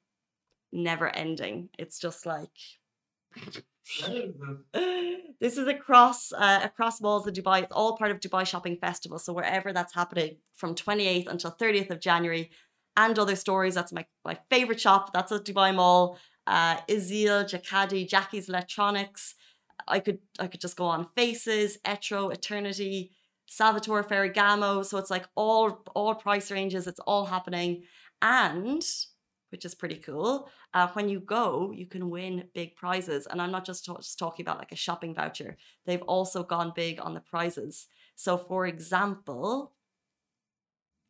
never 0.71 1.09
ending. 1.09 1.71
It's 1.79 1.99
just 1.99 2.27
like? 2.27 2.51
this 5.41 5.59
is 5.59 5.67
across 5.69 6.33
uh, 6.33 6.61
across 6.63 7.01
malls 7.01 7.27
in 7.27 7.35
Dubai. 7.35 7.63
It's 7.63 7.73
all 7.73 7.97
part 7.97 8.11
of 8.11 8.21
Dubai 8.21 8.47
Shopping 8.47 8.77
Festival. 8.77 9.19
So 9.19 9.33
wherever 9.33 9.73
that's 9.73 9.95
happening 9.95 10.37
from 10.55 10.75
28th 10.75 11.29
until 11.29 11.53
30th 11.53 11.91
of 11.91 12.01
January, 12.01 12.51
and 12.97 13.19
other 13.19 13.37
stories. 13.37 13.75
That's 13.75 13.93
my 13.93 14.07
my 14.25 14.39
favorite 14.51 14.81
shop. 14.81 15.13
That's 15.13 15.33
at 15.33 15.45
Dubai 15.45 15.75
Mall. 15.75 16.19
Uh, 16.47 16.77
Izil, 16.89 17.45
Jacadi, 17.45 18.09
Jackie's 18.09 18.49
Electronics. 18.49 19.35
I 19.89 20.01
could 20.01 20.19
I 20.39 20.47
could 20.47 20.61
just 20.61 20.77
go 20.77 20.85
on. 20.87 21.07
Faces, 21.17 21.79
Etro, 21.85 22.33
Eternity, 22.33 23.11
Salvatore 23.47 24.05
Ferragamo. 24.05 24.85
So 24.85 24.99
it's 24.99 25.11
like 25.11 25.27
all 25.35 25.83
all 25.95 26.15
price 26.15 26.51
ranges. 26.51 26.87
It's 26.87 27.01
all 27.01 27.27
happening, 27.27 27.85
and 28.23 28.85
which 29.55 29.65
is 29.65 29.73
pretty 29.73 30.01
cool. 30.09 30.49
Uh, 30.75 30.89
when 30.95 31.09
you 31.09 31.21
go, 31.21 31.71
you 31.73 31.87
can 31.87 32.11
win 32.11 32.49
big 32.55 32.75
prizes. 32.75 33.29
And 33.29 33.41
I'm 33.41 33.53
not 33.53 33.65
just, 33.65 33.85
ta- 33.85 33.99
just 33.99 34.19
talking 34.19 34.45
about 34.45 34.59
like 34.59 34.73
a 34.73 34.77
shopping 34.77 35.15
voucher, 35.15 35.57
they've 35.87 36.03
also 36.03 36.43
gone 36.43 36.73
big 36.75 36.99
on 37.01 37.15
the 37.15 37.21
prizes. 37.21 37.87
So, 38.17 38.37
for 38.37 38.67
example, 38.67 39.71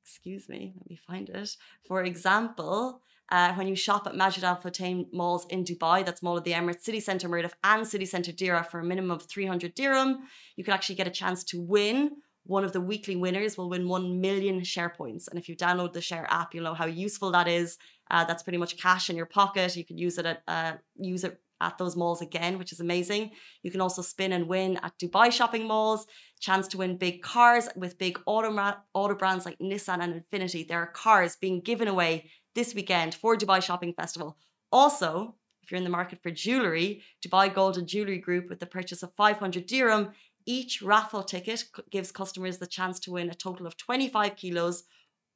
excuse 0.05 0.47
me, 0.47 0.75
let 0.77 0.91
me 0.91 0.99
find 1.07 1.31
it. 1.31 1.57
For 1.89 2.05
example, 2.05 3.01
uh, 3.31 3.55
when 3.55 3.67
you 3.67 3.77
shop 3.77 4.07
at 4.07 4.15
Majid 4.15 4.45
Al 4.45 4.59
Futtaim 4.59 5.11
malls 5.11 5.47
in 5.49 5.65
Dubai, 5.65 6.05
that's 6.05 6.23
Mall 6.23 6.37
of 6.37 6.45
the 6.45 6.53
Emirates, 6.53 6.83
City 6.83 7.01
Centre 7.01 7.31
Mirdif, 7.31 7.53
and 7.65 7.89
City 7.89 8.05
Centre 8.05 8.33
Deira 8.33 8.67
for 8.67 8.81
a 8.81 8.85
minimum 8.85 9.11
of 9.11 9.23
300 9.23 9.75
dirham, 9.75 10.19
you 10.57 10.65
can 10.65 10.75
actually 10.75 10.97
get 10.97 11.07
a 11.07 11.11
chance 11.23 11.43
to 11.45 11.63
win. 11.63 12.19
One 12.45 12.65
of 12.65 12.73
the 12.73 12.81
weekly 12.83 13.17
winners 13.17 13.57
will 13.57 13.71
win 13.71 13.89
1 13.89 14.21
million 14.21 14.63
share 14.65 14.91
points. 14.91 15.29
And 15.29 15.39
if 15.39 15.49
you 15.49 15.57
download 15.57 15.95
the 15.95 16.03
share 16.03 16.27
app, 16.29 16.53
you'll 16.53 16.65
know 16.65 16.75
how 16.75 16.85
useful 16.85 17.31
that 17.31 17.49
is. 17.49 17.79
Uh, 18.11 18.25
that's 18.25 18.43
pretty 18.43 18.59
much 18.59 18.77
cash 18.77 19.09
in 19.11 19.17
your 19.17 19.27
pocket. 19.27 19.77
You 19.77 19.85
can 19.85 19.99
use 19.99 20.19
it 20.19 20.27
at 20.27 20.43
uh, 20.47 20.73
use 20.97 21.25
it 21.25 21.41
at 21.61 21.79
those 21.79 21.97
malls 21.97 22.21
again, 22.21 22.59
which 22.59 22.73
is 22.73 22.81
amazing. 22.81 23.31
You 23.63 23.71
can 23.71 23.81
also 23.81 24.03
spin 24.03 24.33
and 24.33 24.49
win 24.49 24.79
at 24.83 24.99
Dubai 24.99 25.33
shopping 25.33 25.67
malls. 25.67 26.07
Chance 26.41 26.69
to 26.69 26.79
win 26.79 26.97
big 26.97 27.23
cars 27.23 27.69
with 27.77 27.99
big 27.99 28.21
auto, 28.27 28.51
auto 28.93 29.15
brands 29.15 29.47
like 29.47 29.59
Nissan 29.59 30.03
and 30.03 30.23
Infiniti. 30.23 30.67
There 30.67 30.81
are 30.81 30.87
cars 30.87 31.37
being 31.37 31.61
given 31.61 31.89
away 31.89 32.31
this 32.55 32.75
weekend 32.75 33.15
for 33.15 33.37
Dubai 33.37 33.63
Shopping 33.63 33.95
Festival. 33.95 34.37
Also, 34.71 35.37
if 35.63 35.71
you're 35.71 35.79
in 35.79 35.85
the 35.85 35.91
market 35.91 36.23
for 36.23 36.31
jewelry, 36.31 37.03
Dubai 37.25 37.53
Gold 37.53 37.79
and 37.79 37.89
Jewelry 37.89 38.19
Group, 38.19 38.51
with 38.51 38.61
the 38.61 38.67
purchase 38.67 39.03
of 39.03 39.15
500 39.15 39.67
dirham, 39.67 40.11
each 40.47 40.83
raffle 40.83 41.23
ticket 41.23 41.65
gives 41.91 42.13
customers 42.13 42.59
the 42.59 42.67
chance 42.67 43.01
to 43.01 43.13
win 43.13 43.31
a 43.31 43.35
total 43.35 43.67
of 43.67 43.79
25 43.79 44.37
kilos 44.37 44.85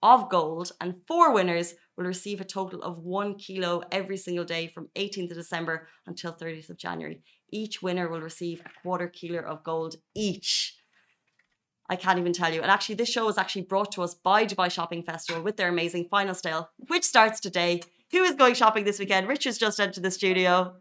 of 0.03 0.29
gold, 0.29 0.71
and 0.81 0.95
four 1.09 1.33
winners 1.33 1.75
will 1.99 2.07
receive 2.07 2.41
a 2.41 2.45
total 2.45 2.81
of 2.83 3.01
one 3.01 3.35
kilo 3.35 3.83
every 3.91 4.17
single 4.17 4.45
day 4.45 4.69
from 4.69 4.89
18th 4.95 5.33
of 5.33 5.37
December 5.37 5.89
until 6.07 6.33
30th 6.33 6.71
of 6.71 6.79
January. 6.79 7.21
Each 7.51 7.83
winner 7.83 8.09
will 8.09 8.21
receive 8.21 8.61
a 8.61 8.71
quarter 8.81 9.09
kilo 9.09 9.41
of 9.41 9.65
gold 9.65 9.97
each. 10.15 10.77
I 11.91 11.97
can't 11.97 12.21
even 12.21 12.33
tell 12.33 12.55
you. 12.55 12.63
And 12.63 12.71
actually, 12.71 12.95
this 12.95 13.09
show 13.09 13.29
is 13.29 13.37
actually 13.37 13.63
brought 13.63 13.91
to 13.93 14.03
us 14.03 14.15
by 14.15 14.47
Dubai 14.47 14.71
Shopping 14.71 15.03
Festival 15.03 15.43
with 15.43 15.57
their 15.57 15.69
amazing 15.69 16.07
final 16.09 16.35
sale, 16.35 16.71
which 16.87 17.03
starts 17.03 17.41
today. 17.41 17.83
Who 18.13 18.23
is 18.23 18.37
going 18.37 18.55
shopping 18.55 18.85
this 18.85 19.01
weekend? 19.01 19.27
Richard's 19.27 19.59
just 19.59 19.81
entered 19.81 20.05
the 20.05 20.11
studio. 20.11 20.77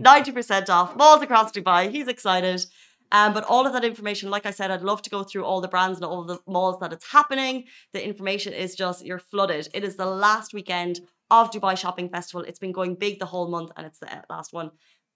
90% 0.00 0.68
off, 0.70 0.94
malls 0.96 1.22
across 1.22 1.50
Dubai. 1.50 1.90
He's 1.90 2.06
excited. 2.06 2.64
Um, 3.10 3.32
but 3.32 3.44
all 3.44 3.66
of 3.66 3.72
that 3.72 3.84
information, 3.84 4.30
like 4.30 4.46
I 4.46 4.50
said, 4.50 4.70
I'd 4.70 4.82
love 4.82 5.02
to 5.02 5.10
go 5.10 5.22
through 5.22 5.44
all 5.44 5.60
the 5.60 5.68
brands 5.68 5.98
and 5.98 6.04
all 6.04 6.24
the 6.24 6.38
malls 6.46 6.78
that 6.80 6.92
it's 6.92 7.10
happening. 7.10 7.64
The 7.92 8.04
information 8.04 8.52
is 8.52 8.74
just, 8.74 9.04
you're 9.04 9.18
flooded. 9.18 9.68
It 9.72 9.84
is 9.84 9.96
the 9.96 10.06
last 10.06 10.52
weekend 10.52 11.00
of 11.30 11.50
Dubai 11.50 11.76
Shopping 11.76 12.08
Festival. 12.10 12.42
It's 12.42 12.58
been 12.58 12.72
going 12.72 12.96
big 12.96 13.18
the 13.18 13.26
whole 13.26 13.48
month 13.48 13.70
and 13.76 13.86
it's 13.86 13.98
the 13.98 14.12
uh, 14.12 14.22
last 14.28 14.52
one. 14.52 14.72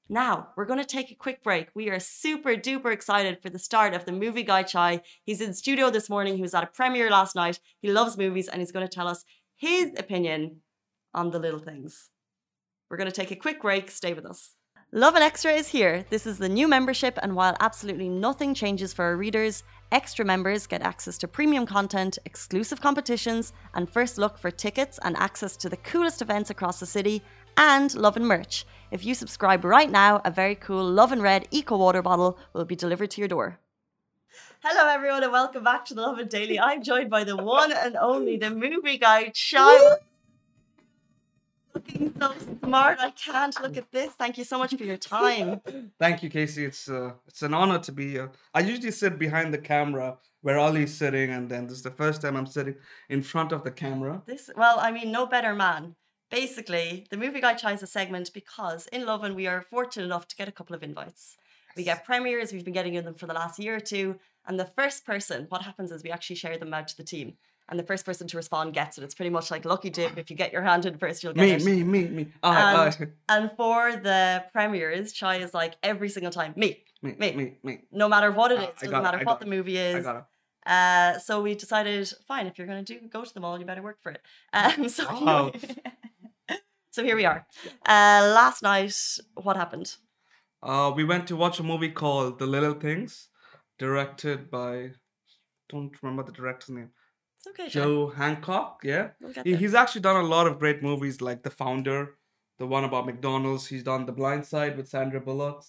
Now, 0.09 0.49
we're 0.57 0.67
going 0.67 0.81
to 0.81 0.85
take 0.85 1.11
a 1.11 1.15
quick 1.15 1.43
break. 1.43 1.69
We 1.75 1.89
are 1.91 2.01
super 2.01 2.55
duper 2.55 2.93
excited 2.93 3.41
for 3.41 3.51
the 3.51 3.59
start 3.59 3.95
of 3.95 4.05
the 4.05 4.13
movie 4.13 4.43
guy 4.43 4.63
Chai. 4.63 5.01
He's 5.25 5.41
in 5.41 5.55
studio 5.55 5.91
this 5.91 6.11
morning. 6.11 6.37
He 6.37 6.43
was 6.43 6.55
at 6.55 6.65
a 6.65 6.67
premiere 6.67 7.11
last 7.11 7.35
night. 7.37 7.61
He 7.81 7.91
loves 7.91 8.19
movies 8.19 8.49
and 8.49 8.61
he's 8.61 8.73
going 8.73 8.87
to 8.87 8.95
tell 8.95 9.09
us 9.09 9.25
his 9.57 9.93
opinion 9.97 10.61
on 11.15 11.31
the 11.31 11.39
little 11.39 11.61
things. 11.61 12.11
We're 12.91 12.97
going 12.97 13.11
to 13.11 13.21
take 13.21 13.31
a 13.31 13.37
quick 13.37 13.63
break. 13.63 13.91
Stay 13.91 14.13
with 14.13 14.27
us. 14.27 14.57
Lovin 14.95 15.23
Extra 15.23 15.53
is 15.53 15.69
here. 15.69 16.05
This 16.11 16.27
is 16.27 16.37
the 16.37 16.51
new 16.51 16.69
membership, 16.69 17.19
and 17.23 17.35
while 17.35 17.57
absolutely 17.61 18.11
nothing 18.11 18.53
changes 18.53 18.93
for 18.93 19.07
our 19.07 19.17
readers, 19.17 19.65
extra 19.91 20.23
members 20.23 20.67
get 20.67 20.83
access 20.83 21.17
to 21.17 21.27
premium 21.27 21.65
content, 21.65 22.19
exclusive 22.27 22.83
competitions, 22.83 23.55
and 23.73 23.89
first 23.89 24.19
look 24.19 24.37
for 24.37 24.51
tickets 24.51 24.99
and 25.03 25.17
access 25.17 25.57
to 25.57 25.71
the 25.71 25.79
coolest 25.79 26.21
events 26.21 26.51
across 26.51 26.79
the 26.79 26.85
city, 26.85 27.23
and 27.57 27.95
Lovin 27.95 28.27
merch. 28.27 28.67
If 28.91 29.03
you 29.03 29.15
subscribe 29.15 29.65
right 29.65 29.91
now, 29.91 30.21
a 30.27 30.31
very 30.31 30.55
cool 30.55 30.85
Love 30.85 31.11
and 31.11 31.23
Red 31.23 31.49
Eco 31.51 31.79
Water 31.79 32.03
bottle 32.03 32.39
will 32.53 32.67
be 32.67 32.77
delivered 32.77 33.13
to 33.13 33.23
your 33.23 33.29
door. 33.29 33.61
Hello, 34.63 34.91
everyone, 34.91 35.23
and 35.23 35.33
welcome 35.33 35.65
back 35.65 35.87
to 35.87 35.95
the 35.95 36.03
Lovin 36.03 36.29
Daily. 36.29 36.61
I'm 36.61 36.83
joined 36.83 37.09
by 37.09 37.25
the 37.25 37.39
one 37.39 37.73
and 37.73 37.97
only, 37.97 38.37
the 38.37 38.51
movie 38.51 38.99
guy, 38.99 39.31
Chai. 39.31 39.97
Looking 41.87 42.15
so 42.19 42.33
smart. 42.65 42.99
I 43.01 43.11
can't 43.11 43.61
look 43.63 43.77
at 43.77 43.91
this. 43.91 44.13
Thank 44.13 44.39
you 44.39 44.45
so 44.45 44.59
much 44.59 44.75
for 44.75 44.85
your 44.85 44.97
time. 44.97 45.61
Thank 45.99 46.23
you, 46.23 46.31
Casey. 46.31 46.65
It's 46.65 46.89
uh, 46.89 47.13
it's 47.27 47.43
an 47.43 47.55
honor 47.55 47.79
to 47.81 47.93
be 47.93 48.11
here. 48.11 48.31
I 48.55 48.61
usually 48.61 48.93
sit 48.93 49.19
behind 49.19 49.53
the 49.53 49.59
camera 49.59 50.19
where 50.43 50.59
Ali's 50.59 50.95
sitting, 50.95 51.31
and 51.31 51.49
then 51.49 51.67
this 51.67 51.79
is 51.79 51.83
the 51.83 51.91
first 51.91 52.23
time 52.23 52.37
I'm 52.37 52.47
sitting 52.47 52.77
in 53.09 53.23
front 53.23 53.53
of 53.53 53.65
the 53.65 53.71
camera. 53.71 54.23
This, 54.27 54.51
well, 54.57 54.79
I 54.81 54.91
mean, 54.93 55.11
no 55.11 55.27
better 55.27 55.55
man. 55.55 55.97
Basically, 56.31 57.07
the 57.11 57.17
movie 57.17 57.41
guy 57.41 57.55
tries 57.55 57.83
a 57.83 57.87
segment 57.87 58.33
because 58.33 58.87
in 58.89 59.05
Lovin 59.05 59.35
we 59.35 59.47
are 59.47 59.61
fortunate 59.61 60.07
enough 60.07 60.27
to 60.29 60.37
get 60.37 60.49
a 60.49 60.53
couple 60.53 60.75
of 60.75 60.83
invites. 60.83 61.37
We 61.77 61.85
get 61.85 62.05
premieres. 62.05 62.53
We've 62.53 62.65
been 62.65 62.75
getting 62.75 62.95
them 62.95 63.15
for 63.15 63.27
the 63.27 63.35
last 63.35 63.59
year 63.59 63.77
or 63.77 63.81
two. 63.81 64.19
And 64.47 64.59
the 64.59 64.67
first 64.67 65.05
person, 65.05 65.47
what 65.49 65.63
happens 65.63 65.93
is 65.93 66.03
we 66.03 66.11
actually 66.11 66.37
share 66.37 66.59
them 66.59 66.75
out 66.75 66.89
to 66.89 66.97
the 66.97 67.05
team. 67.05 67.35
And 67.73 67.79
the 67.79 67.85
first 67.85 68.05
person 68.05 68.27
to 68.29 68.37
respond 68.37 68.75
gets 68.75 68.99
it. 68.99 69.03
It's 69.03 69.15
pretty 69.15 69.31
much 69.31 69.51
like 69.51 69.65
lucky 69.65 69.89
dip. 69.89 70.19
If 70.19 70.29
you 70.31 70.37
get 70.37 70.53
your 70.53 70.61
hand 70.61 70.85
in 70.85 70.99
first, 70.99 71.23
you'll 71.23 71.33
get 71.33 71.41
Me, 71.41 71.53
it. 71.53 71.65
me, 71.65 71.83
me, 71.83 72.05
me. 72.09 72.23
Um, 72.43 72.55
I, 72.55 72.89
I, 72.89 73.07
And 73.31 73.51
for 73.57 73.97
the 73.97 74.45
premieres, 74.53 75.11
Chai 75.15 75.37
is 75.37 75.55
like 75.55 75.77
every 75.83 76.11
single 76.11 76.31
time, 76.31 76.53
me, 76.55 76.85
me, 77.01 77.15
me. 77.19 77.33
me, 77.33 77.57
me. 77.63 77.79
no 77.91 78.11
matter 78.11 78.31
what 78.31 78.53
it 78.53 78.59
Ah, 78.59 78.65
is, 78.65 78.75
doesn't 78.75 78.91
got 78.91 78.99
it, 78.99 79.03
matter 79.05 79.25
what 79.25 79.41
the 79.41 79.47
movie 79.47 79.79
I 79.81 79.85
is. 79.97 80.05
got 80.05 80.17
it. 80.17 80.25
Uh, 80.71 81.19
so 81.19 81.41
we 81.41 81.55
decided, 81.55 82.13
fine, 82.29 82.47
if 82.47 82.59
you're 82.59 82.67
going 82.67 82.85
to 82.85 82.99
do 83.01 83.09
go 83.09 83.25
to 83.25 83.33
the 83.33 83.41
mall, 83.41 83.59
you 83.59 83.65
better 83.65 83.81
work 83.83 84.03
for 84.03 84.13
it. 84.13 84.21
Um, 84.53 84.91
so, 84.91 85.05
Wow. 85.25 85.53
so 86.91 87.03
here 87.03 87.17
we 87.17 87.25
are. 87.25 87.47
Uh, 87.87 88.21
last 88.35 88.63
night, 88.63 88.95
what 89.35 89.57
happened? 89.57 89.97
Uh, 90.63 90.93
we 90.95 91.05
went 91.05 91.27
to 91.29 91.37
watch 91.37 91.59
a 91.59 91.63
movie 91.63 91.89
called 91.91 92.39
The 92.39 92.47
Little 92.47 92.75
Things, 92.75 93.31
directed 93.79 94.51
by 94.51 94.91
don't 95.71 95.91
remember 96.03 96.23
the 96.23 96.33
director's 96.33 96.69
name. 96.69 96.91
Okay, 97.49 97.69
Joe. 97.69 98.09
Hancock. 98.11 98.81
Yeah, 98.85 99.11
We'll 99.21 99.33
he, 99.45 99.57
he's 99.57 99.75
actually 99.75 100.03
done 100.03 100.17
a 100.17 100.29
lot 100.29 100.47
of 100.47 100.59
great 100.59 100.83
movies, 100.83 101.21
like 101.21 101.43
The 101.43 101.51
Founder, 101.51 102.17
the 102.59 102.67
one 102.67 102.85
about 102.85 103.07
McDonald's. 103.07 103.67
He's 103.67 103.83
done 103.83 104.07
The 104.07 104.13
Blind 104.13 104.47
Side 104.47 104.77
with 104.77 104.89
Sandra 104.89 105.21
Bullock. 105.21 105.65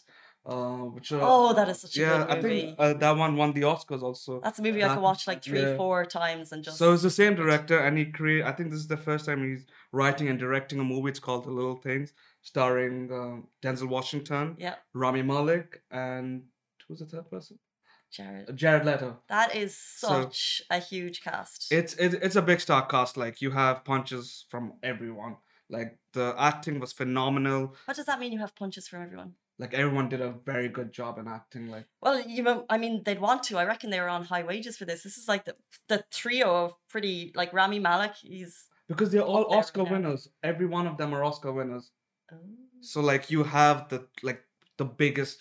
Uh, 0.46 0.80
which 0.96 1.10
are, 1.14 1.22
Oh, 1.24 1.54
that 1.54 1.70
is 1.70 1.80
such 1.80 1.96
a 1.96 2.02
yeah, 2.02 2.18
good 2.26 2.38
I 2.38 2.42
think 2.42 2.76
uh, 2.78 2.94
that 2.96 3.16
one 3.16 3.38
won 3.38 3.54
the 3.54 3.62
Oscars 3.62 4.02
also. 4.04 4.42
That's 4.42 4.60
a 4.60 4.62
movie 4.62 4.84
I 4.84 4.90
that- 4.90 4.96
could 4.96 5.02
watch 5.02 5.26
like 5.26 5.42
three, 5.42 5.62
yeah. 5.62 5.78
four 5.78 6.04
times 6.04 6.52
and 6.52 6.62
just. 6.62 6.78
So 6.78 6.92
it's 6.92 7.02
the 7.02 7.10
same 7.10 7.34
director, 7.36 7.80
and 7.80 7.98
he 7.98 8.04
create. 8.08 8.44
I 8.44 8.52
think 8.52 8.70
this 8.70 8.80
is 8.80 8.88
the 8.88 8.98
first 8.98 9.26
time 9.26 9.42
he's 9.50 9.66
writing 9.94 10.28
and 10.28 10.38
directing 10.38 10.82
a 10.82 10.84
movie. 10.84 11.12
It's 11.12 11.20
called 11.20 11.46
The 11.46 11.52
Little 11.52 11.78
Things, 11.78 12.12
starring 12.42 13.10
um, 13.14 13.48
Denzel 13.62 13.88
Washington, 13.88 14.58
yeah. 14.60 14.76
Rami 14.94 15.22
Malek, 15.22 15.82
and 15.90 16.44
who's 16.90 17.00
the 17.00 17.06
third 17.06 17.30
person? 17.30 17.58
Jared. 18.14 18.50
Uh, 18.50 18.54
Jared 18.54 18.86
Leto. 18.86 19.10
That 19.28 19.56
is 19.56 19.76
So- 19.78 20.08
such 20.24 20.62
a 20.70 20.80
huge 20.80 21.22
cast. 21.24 21.72
It's 21.72 21.94
it, 21.96 22.14
it's 22.26 22.36
a 22.38 22.42
big 22.42 22.60
star 22.62 22.86
cast. 22.86 23.18
Like 23.18 23.42
you 23.42 23.52
have 23.52 23.84
punches 23.84 24.46
from 24.50 24.74
everyone. 24.84 25.38
Like 25.70 25.98
the 26.14 26.36
acting 26.38 26.80
was 26.80 26.94
phenomenal. 26.94 27.76
what 27.86 27.98
does 27.98 28.06
that 28.06 28.20
mean? 28.20 28.32
You 28.32 28.40
have 28.40 28.56
punches 28.56 28.88
from 28.88 29.02
everyone. 29.02 29.34
Like 29.60 29.74
everyone 29.74 30.10
did 30.10 30.22
a 30.22 30.32
very 30.46 30.68
good 30.68 30.92
job 30.92 31.18
in 31.20 31.28
acting. 31.28 31.68
Like 31.70 31.86
Well, 32.02 32.20
you 32.22 32.44
know, 32.44 32.66
I 32.70 32.78
mean, 32.78 33.02
they'd 33.06 33.20
want 33.22 33.44
to. 33.44 33.58
I 33.58 33.66
reckon 33.66 33.90
they 33.90 34.00
were 34.00 34.10
on 34.10 34.24
high 34.26 34.44
wages 34.44 34.78
for 34.78 34.86
this. 34.86 35.04
This 35.04 35.18
is 35.18 35.28
like 35.28 35.46
the 35.46 35.56
the 35.88 36.04
trio 36.12 36.48
of 36.66 36.74
pretty 36.90 37.32
like 37.36 37.52
Rami 37.54 37.80
Malek. 37.80 38.16
He's 38.22 38.68
because 38.88 39.12
they're 39.12 39.22
all 39.34 39.46
Oscar 39.56 39.84
right 39.84 39.92
winners. 39.94 40.28
Every 40.52 40.66
one 40.78 40.86
of 40.88 40.98
them 40.98 41.14
are 41.16 41.24
Oscar 41.24 41.52
winners. 41.52 41.92
oh. 42.32 42.38
So 42.82 43.00
like 43.02 43.32
you 43.32 43.44
have 43.44 43.90
the 43.90 44.00
like 44.24 44.42
the 44.78 44.86
biggest, 44.86 45.40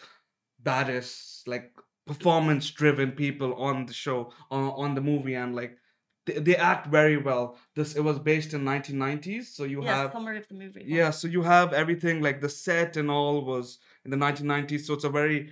baddest 0.63 1.47
like 1.49 1.73
performance 2.07 2.71
driven 2.71 3.13
people 3.13 3.55
on 3.55 3.87
the 3.87 3.93
show 3.93 4.33
on 4.51 4.65
on 4.71 4.95
the 4.95 5.01
movie 5.01 5.35
and 5.35 5.55
like 5.55 5.79
they, 6.27 6.35
they 6.35 6.57
act 6.57 6.87
very 6.87 7.17
well. 7.17 7.57
This 7.75 7.95
it 7.97 8.03
was 8.03 8.19
based 8.19 8.55
in 8.55 8.65
1990s, 8.65 9.45
so 9.47 9.65
you 9.65 9.83
yeah, 9.85 10.03
have 10.03 10.13
summary 10.13 10.39
of 10.39 10.49
the 10.49 10.55
movie. 10.55 10.85
yeah, 10.87 11.11
so 11.11 11.29
you 11.29 11.43
have 11.43 11.73
everything 11.73 12.23
like 12.23 12.41
the 12.41 12.49
set 12.49 12.97
and 12.97 13.11
all 13.11 13.45
was 13.45 13.79
in 14.05 14.11
the 14.11 14.17
1990s, 14.17 14.83
so 14.83 14.95
it's 14.95 15.05
a 15.05 15.09
very 15.11 15.51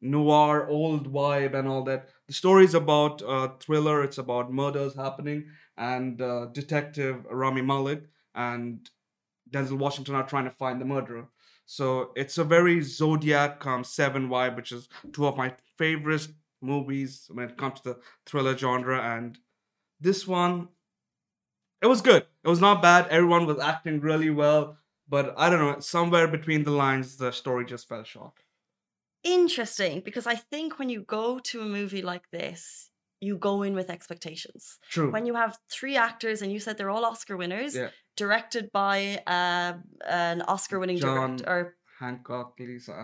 noir 0.00 0.66
old 0.68 1.12
vibe 1.12 1.54
and 1.54 1.68
all 1.68 1.84
that. 1.84 2.08
The 2.26 2.32
story 2.32 2.64
is 2.64 2.74
about 2.74 3.22
a 3.26 3.52
thriller. 3.60 4.02
It's 4.02 4.18
about 4.18 4.52
murders 4.52 4.94
happening 4.94 5.46
and 5.76 6.20
uh, 6.20 6.46
detective 6.46 7.26
Rami 7.30 7.62
Malek 7.62 8.04
and 8.34 8.88
Denzel 9.50 9.78
Washington 9.78 10.14
are 10.14 10.26
trying 10.26 10.44
to 10.44 10.50
find 10.50 10.80
the 10.80 10.84
murderer. 10.84 11.28
So 11.70 12.10
it's 12.16 12.36
a 12.36 12.42
very 12.42 12.80
Zodiac 12.80 13.64
um, 13.64 13.84
Seven 13.84 14.28
vibe, 14.28 14.56
which 14.56 14.72
is 14.72 14.88
two 15.12 15.28
of 15.28 15.36
my 15.36 15.54
favorite 15.78 16.26
movies 16.60 17.30
when 17.32 17.48
it 17.48 17.56
comes 17.56 17.80
to 17.82 17.90
the 17.90 17.98
thriller 18.26 18.58
genre. 18.58 19.00
And 19.00 19.38
this 20.00 20.26
one, 20.26 20.66
it 21.80 21.86
was 21.86 22.00
good. 22.02 22.26
It 22.42 22.48
was 22.48 22.60
not 22.60 22.82
bad. 22.82 23.06
Everyone 23.06 23.46
was 23.46 23.60
acting 23.60 24.00
really 24.00 24.30
well, 24.30 24.78
but 25.08 25.32
I 25.36 25.48
don't 25.48 25.60
know. 25.60 25.78
Somewhere 25.78 26.26
between 26.26 26.64
the 26.64 26.72
lines, 26.72 27.18
the 27.18 27.30
story 27.30 27.64
just 27.64 27.88
fell 27.88 28.02
short. 28.02 28.32
Interesting, 29.22 30.00
because 30.00 30.26
I 30.26 30.34
think 30.34 30.76
when 30.80 30.88
you 30.88 31.02
go 31.02 31.38
to 31.38 31.60
a 31.60 31.66
movie 31.66 32.02
like 32.02 32.30
this, 32.32 32.90
you 33.20 33.36
go 33.36 33.62
in 33.62 33.74
with 33.74 33.90
expectations. 33.90 34.80
True. 34.88 35.12
When 35.12 35.24
you 35.24 35.34
have 35.34 35.58
three 35.70 35.96
actors 35.96 36.42
and 36.42 36.52
you 36.52 36.58
said 36.58 36.78
they're 36.78 36.90
all 36.90 37.04
Oscar 37.04 37.36
winners, 37.36 37.76
Yeah. 37.76 37.90
Directed 38.24 38.64
by 38.82 38.96
uh, 39.38 39.72
an 40.26 40.38
Oscar-winning 40.54 40.98
John 40.98 41.36
director 41.36 41.50
or 41.52 41.60
Hancock, 42.00 42.48
Lisa. 42.58 42.98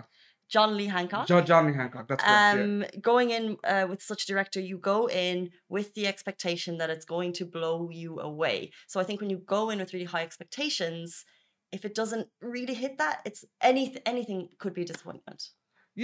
John 0.55 0.69
Lee 0.79 0.89
Hancock. 0.95 1.25
John 1.27 1.65
Lee 1.67 1.77
Hancock. 1.81 2.05
That's 2.09 2.23
correct. 2.23 2.55
yeah. 2.55 2.63
um 2.63 2.85
going 3.11 3.29
in 3.37 3.43
uh, 3.73 3.85
with 3.89 4.01
such 4.11 4.21
a 4.25 4.27
director 4.33 4.59
you 4.71 4.77
go 4.93 4.99
in 5.25 5.37
with 5.75 5.87
the 5.97 6.05
expectation 6.13 6.71
that 6.79 6.89
it's 6.95 7.07
going 7.15 7.31
to 7.39 7.43
blow 7.57 7.77
you 8.01 8.11
away 8.31 8.57
so 8.91 8.95
i 9.01 9.05
think 9.07 9.17
when 9.21 9.31
you 9.33 9.39
go 9.57 9.61
in 9.71 9.77
with 9.81 9.91
really 9.95 10.11
high 10.13 10.25
expectations 10.29 11.07
if 11.77 11.81
it 11.87 11.93
doesn't 12.01 12.27
really 12.55 12.77
hit 12.83 12.93
that 13.03 13.15
it's 13.29 13.41
anything 13.71 14.01
anything 14.13 14.39
could 14.61 14.73
be 14.77 14.83
a 14.87 14.89
disappointment 14.91 15.41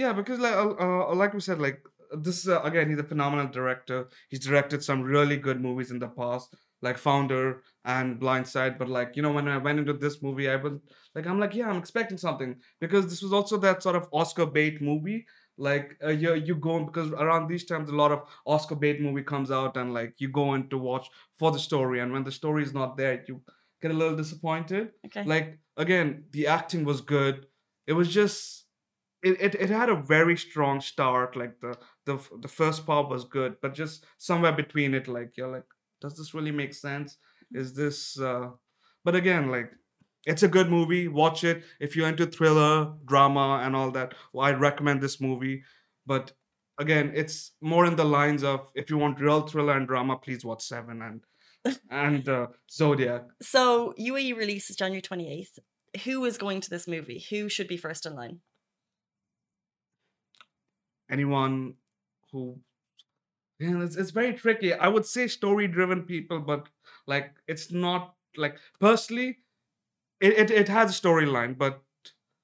Yeah, 0.02 0.12
because 0.20 0.38
like 0.46 0.56
uh, 0.64 0.74
uh, 0.84 1.14
like 1.22 1.32
we 1.36 1.40
said, 1.48 1.58
like 1.66 1.78
this 2.26 2.38
uh, 2.54 2.60
again 2.70 2.86
he's 2.90 3.02
a 3.06 3.10
phenomenal 3.12 3.48
director. 3.58 3.98
He's 4.30 4.44
directed 4.48 4.78
some 4.82 5.00
really 5.14 5.38
good 5.46 5.58
movies 5.66 5.90
in 5.94 6.00
the 6.04 6.08
past, 6.20 6.46
like 6.84 6.98
Founder 6.98 7.62
and 7.84 8.20
Blindside. 8.20 8.78
But 8.78 8.88
like 8.88 9.16
you 9.16 9.22
know, 9.22 9.32
when 9.32 9.48
I 9.48 9.56
went 9.56 9.80
into 9.80 9.94
this 9.94 10.22
movie, 10.22 10.48
I 10.48 10.56
was 10.56 10.74
like, 11.14 11.26
I'm 11.26 11.40
like, 11.40 11.54
yeah, 11.54 11.68
I'm 11.68 11.78
expecting 11.78 12.18
something. 12.18 12.56
Because 12.80 13.08
this 13.08 13.22
was 13.22 13.32
also 13.32 13.56
that 13.58 13.82
sort 13.82 13.96
of 13.96 14.08
Oscar 14.12 14.46
bait 14.46 14.80
movie. 14.80 15.26
Like 15.56 15.96
uh, 16.04 16.10
you 16.10 16.34
you 16.34 16.54
go 16.56 16.76
in 16.76 16.86
because 16.86 17.10
around 17.12 17.48
these 17.48 17.64
times 17.64 17.88
a 17.88 17.94
lot 17.94 18.12
of 18.12 18.22
Oscar 18.44 18.74
bait 18.76 19.00
movie 19.00 19.22
comes 19.22 19.50
out 19.50 19.76
and 19.76 19.94
like 19.94 20.14
you 20.18 20.28
go 20.28 20.54
in 20.54 20.68
to 20.68 20.78
watch 20.78 21.08
for 21.34 21.50
the 21.50 21.58
story. 21.58 22.00
And 22.00 22.12
when 22.12 22.24
the 22.24 22.32
story 22.32 22.62
is 22.62 22.74
not 22.74 22.96
there, 22.96 23.24
you 23.26 23.40
get 23.80 23.90
a 23.90 23.94
little 23.94 24.16
disappointed. 24.16 24.90
Okay. 25.06 25.24
Like 25.24 25.58
again 25.76 26.24
the 26.32 26.46
acting 26.48 26.84
was 26.84 27.00
good. 27.00 27.46
It 27.86 27.92
was 27.94 28.12
just 28.12 28.66
it, 29.22 29.40
it, 29.40 29.54
it 29.54 29.70
had 29.70 29.88
a 29.88 29.96
very 29.96 30.36
strong 30.36 30.80
start. 30.80 31.36
Like 31.36 31.60
the 31.60 31.78
the 32.04 32.18
the 32.40 32.48
first 32.48 32.84
part 32.84 33.08
was 33.08 33.24
good 33.24 33.56
but 33.62 33.74
just 33.74 34.04
somewhere 34.18 34.52
between 34.52 34.94
it 34.94 35.08
like 35.08 35.36
you're 35.36 35.50
like 35.50 35.64
does 36.00 36.16
this 36.16 36.34
really 36.34 36.50
make 36.50 36.74
sense? 36.74 37.18
Is 37.52 37.74
this 37.74 38.18
uh 38.20 38.50
but 39.04 39.14
again 39.14 39.50
like 39.50 39.70
it's 40.26 40.42
a 40.42 40.48
good 40.48 40.70
movie. 40.70 41.06
Watch 41.06 41.44
it. 41.44 41.64
If 41.78 41.94
you're 41.94 42.08
into 42.08 42.24
thriller 42.26 42.94
drama 43.04 43.60
and 43.62 43.76
all 43.76 43.90
that 43.92 44.14
well, 44.32 44.46
i'd 44.46 44.60
recommend 44.60 45.00
this 45.00 45.20
movie. 45.20 45.62
But 46.06 46.32
again 46.78 47.12
it's 47.14 47.52
more 47.60 47.86
in 47.86 47.96
the 47.96 48.04
lines 48.04 48.42
of 48.42 48.70
if 48.74 48.90
you 48.90 48.98
want 48.98 49.20
real 49.20 49.42
thriller 49.42 49.76
and 49.76 49.86
drama 49.86 50.16
please 50.16 50.44
watch 50.44 50.62
seven 50.62 51.02
and 51.02 51.78
and 51.90 52.28
uh, 52.28 52.46
zodiac. 52.70 53.24
So 53.42 53.94
uae 53.98 54.36
releases 54.36 54.76
january 54.76 55.02
28th 55.02 55.58
who 56.02 56.24
is 56.24 56.38
going 56.38 56.60
to 56.60 56.70
this 56.70 56.88
movie? 56.88 57.24
Who 57.30 57.48
should 57.48 57.68
be 57.68 57.76
first 57.76 58.06
in 58.06 58.14
line? 58.14 58.40
Anyone 61.10 61.74
who 62.32 62.58
yeah 63.58 63.82
it's, 63.82 63.96
it's 63.96 64.10
very 64.10 64.32
tricky. 64.32 64.72
I 64.72 64.88
would 64.88 65.06
say 65.06 65.26
story 65.26 65.68
driven 65.68 66.02
people 66.02 66.40
but 66.40 66.68
like 67.06 67.34
it's 67.46 67.70
not 67.70 68.14
like 68.36 68.56
personally 68.80 69.38
it, 70.20 70.32
it, 70.38 70.50
it 70.50 70.68
has 70.68 70.90
a 70.90 71.00
storyline 71.00 71.56
but 71.56 71.82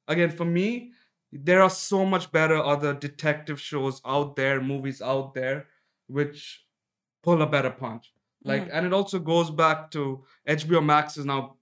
again 0.08 0.30
for 0.30 0.44
me 0.44 0.92
there 1.32 1.62
are 1.62 1.70
so 1.70 2.04
much 2.04 2.32
better 2.32 2.56
other 2.56 2.92
detective 2.92 3.60
shows 3.60 4.00
out 4.04 4.36
there 4.36 4.60
movies 4.60 5.00
out 5.00 5.34
there 5.34 5.66
which 6.08 6.64
pull 7.22 7.40
a 7.42 7.46
better 7.46 7.70
punch. 7.70 8.12
Like 8.42 8.66
mm. 8.66 8.70
and 8.72 8.86
it 8.86 8.92
also 8.92 9.18
goes 9.18 9.50
back 9.50 9.90
to 9.92 10.24
hbo 10.48 10.82
max 10.84 11.18
is 11.18 11.26
now 11.26 11.56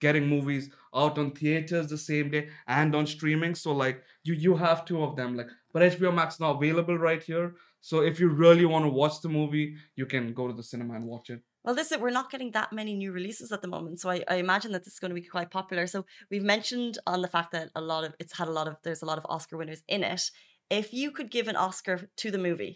getting 0.00 0.26
movies 0.26 0.70
out 0.94 1.16
on 1.16 1.30
theaters 1.30 1.86
the 1.88 1.96
same 1.96 2.28
day 2.30 2.48
and 2.66 2.94
on 2.94 3.06
streaming 3.06 3.54
so 3.54 3.72
like 3.72 4.02
you 4.24 4.34
you 4.34 4.56
have 4.56 4.84
two 4.84 5.02
of 5.02 5.14
them 5.14 5.36
like 5.36 5.46
but 5.72 5.82
hbo 5.92 6.12
max 6.12 6.40
now 6.40 6.50
available 6.50 6.98
right 6.98 7.22
here 7.22 7.54
so 7.88 8.00
if 8.00 8.18
you 8.20 8.28
really 8.44 8.66
want 8.72 8.84
to 8.84 8.88
watch 8.88 9.16
the 9.20 9.28
movie 9.28 9.66
you 9.94 10.06
can 10.06 10.32
go 10.32 10.48
to 10.48 10.54
the 10.54 10.62
cinema 10.62 10.94
and 10.94 11.06
watch 11.14 11.28
it 11.34 11.40
Well, 11.64 11.74
this 11.74 11.90
is 11.92 11.98
we're 11.98 12.18
not 12.20 12.30
getting 12.30 12.50
that 12.52 12.72
many 12.78 12.94
new 12.94 13.10
releases 13.18 13.50
at 13.50 13.62
the 13.62 13.68
moment, 13.76 14.00
so 14.00 14.06
I, 14.14 14.16
I 14.34 14.36
imagine 14.46 14.72
that 14.72 14.84
this 14.84 14.94
is 14.94 15.00
going 15.02 15.14
to 15.14 15.20
be 15.20 15.26
quite 15.36 15.50
popular. 15.50 15.86
So 15.86 16.04
we've 16.30 16.48
mentioned 16.54 16.94
on 17.12 17.22
the 17.22 17.32
fact 17.36 17.52
that 17.52 17.70
a 17.74 17.80
lot 17.92 18.04
of 18.04 18.10
it's 18.22 18.36
had 18.40 18.48
a 18.48 18.56
lot 18.58 18.68
of 18.68 18.76
there's 18.84 19.04
a 19.04 19.10
lot 19.10 19.20
of 19.20 19.26
Oscar 19.34 19.56
winners 19.60 19.82
in 19.96 20.02
it. 20.04 20.22
If 20.80 20.92
you 21.00 21.08
could 21.16 21.30
give 21.36 21.48
an 21.48 21.56
Oscar 21.56 21.96
to 22.22 22.30
the 22.30 22.44
movie, 22.48 22.74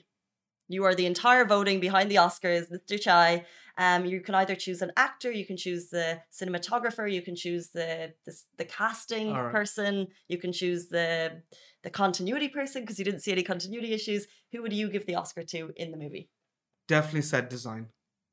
you 0.69 0.85
are 0.85 0.95
the 0.95 1.07
entire 1.07 1.45
voting 1.45 1.81
behind 1.81 2.11
the 2.11 2.17
Oscars, 2.17 2.67
Mr. 2.71 3.01
Chai. 3.01 3.45
Um, 3.79 4.05
you 4.05 4.21
can 4.21 4.35
either 4.35 4.57
choose 4.57 4.83
an 4.83 4.91
actor, 4.97 5.31
you 5.31 5.47
can 5.47 5.57
choose 5.57 5.89
the 5.89 6.21
cinematographer, 6.33 7.11
you 7.11 7.23
can 7.23 7.37
choose 7.37 7.71
the 7.71 8.13
the, 8.27 8.37
the 8.57 8.65
casting 8.65 9.29
Alright. 9.29 9.53
person, 9.53 10.09
you 10.29 10.39
can 10.39 10.53
choose 10.53 10.89
the 10.89 11.43
the 11.85 11.91
continuity 11.91 12.49
person 12.49 12.83
because 12.83 12.99
you 12.99 13.05
didn't 13.05 13.21
see 13.21 13.33
any 13.33 13.43
continuity 13.45 13.93
issues. 13.93 14.27
Who 14.53 14.63
would 14.63 14.73
you 14.73 14.91
give 14.91 15.07
the 15.07 15.15
Oscar 15.15 15.45
to 15.45 15.73
in 15.77 15.93
the 15.93 15.97
movie? 15.99 16.29
definitely 16.87 17.23
set 17.23 17.51
design 17.51 17.87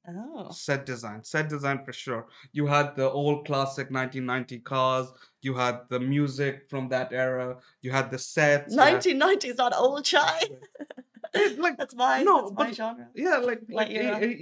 Oh, 0.07 0.51
set 0.51 0.85
design 0.85 1.23
set 1.23 1.49
design 1.49 1.83
for 1.83 1.91
sure 1.91 2.27
you 2.51 2.67
had 2.67 2.95
the 2.95 3.09
old 3.09 3.47
classic 3.47 3.89
1990 3.89 4.59
cars 4.59 5.11
you 5.41 5.55
had 5.55 5.79
the 5.89 5.99
music 5.99 6.69
from 6.69 6.89
that 6.89 7.11
era 7.11 7.57
you 7.81 7.89
had 7.89 8.11
the 8.11 8.19
sets 8.19 8.75
you 8.75 8.79
1990 8.79 9.47
is 9.47 9.57
not 9.57 9.73
old 9.75 10.05
chai. 10.05 10.41
It, 11.35 11.59
like 11.59 11.77
That's 11.77 11.95
my 11.95 12.23
No, 12.23 12.35
that's 12.41 12.51
my 12.59 12.65
but- 12.65 12.75
genre. 12.75 13.07
yeah 13.15 13.37
like, 13.37 13.61
like 13.69 13.89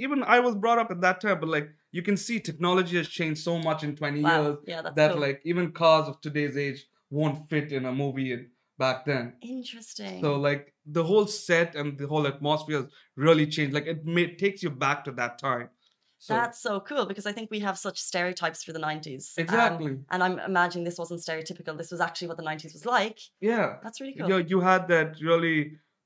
even 0.05 0.23
i 0.23 0.39
was 0.39 0.55
brought 0.55 0.79
up 0.83 0.89
at 0.91 1.01
that 1.01 1.17
time 1.21 1.39
but 1.39 1.49
like 1.49 1.69
you 1.91 2.01
can 2.07 2.17
see 2.25 2.39
technology 2.39 2.95
has 2.97 3.07
changed 3.07 3.41
so 3.43 3.57
much 3.59 3.83
in 3.83 3.95
20 3.95 4.21
Wow. 4.21 4.41
years 4.41 4.57
Yeah, 4.67 4.81
that's 4.83 4.95
that 4.95 5.11
cool. 5.13 5.21
like 5.21 5.41
even 5.51 5.71
cars 5.71 6.07
of 6.07 6.21
today's 6.21 6.55
age 6.57 6.85
won't 7.09 7.49
fit 7.49 7.71
in 7.71 7.85
a 7.85 7.91
movie 7.91 8.47
back 8.77 9.05
then 9.05 9.33
interesting. 9.41 10.21
so 10.21 10.35
like 10.35 10.73
the 10.85 11.03
whole 11.03 11.27
set 11.27 11.75
and 11.75 11.97
the 11.97 12.07
whole 12.07 12.25
atmosphere 12.27 12.77
has 12.81 12.87
really 13.15 13.47
changed 13.47 13.73
like 13.73 13.85
it 13.87 14.05
may, 14.05 14.25
takes 14.35 14.61
you 14.63 14.69
back 14.69 15.03
to 15.05 15.11
that 15.11 15.37
time 15.37 15.69
so 16.17 16.33
that's 16.35 16.59
so 16.61 16.79
cool 16.79 17.05
because 17.05 17.25
I 17.25 17.33
think 17.33 17.51
we 17.51 17.59
have 17.59 17.77
such 17.77 17.99
stereotypes 17.99 18.63
for 18.63 18.71
the 18.71 18.79
90s. 18.79 19.37
um, 19.37 19.43
exactly 19.43 19.97
and 20.09 20.23
I'm 20.23 20.39
imagining 20.39 20.85
this 20.85 20.97
wasn't 20.97 21.19
stereotypical. 21.19 21.77
This 21.77 21.91
was 21.91 21.99
actually 21.99 22.29
what 22.29 22.37
the 22.37 22.43
90s 22.43 22.71
was 22.77 22.85
like. 22.85 23.19
yeah 23.41 23.67
That's 23.83 23.99
really 23.99 24.13
cool. 24.17 24.29
you, 24.29 24.37
you 24.51 24.59
had 24.61 24.87
that 24.87 25.17
really 25.21 25.57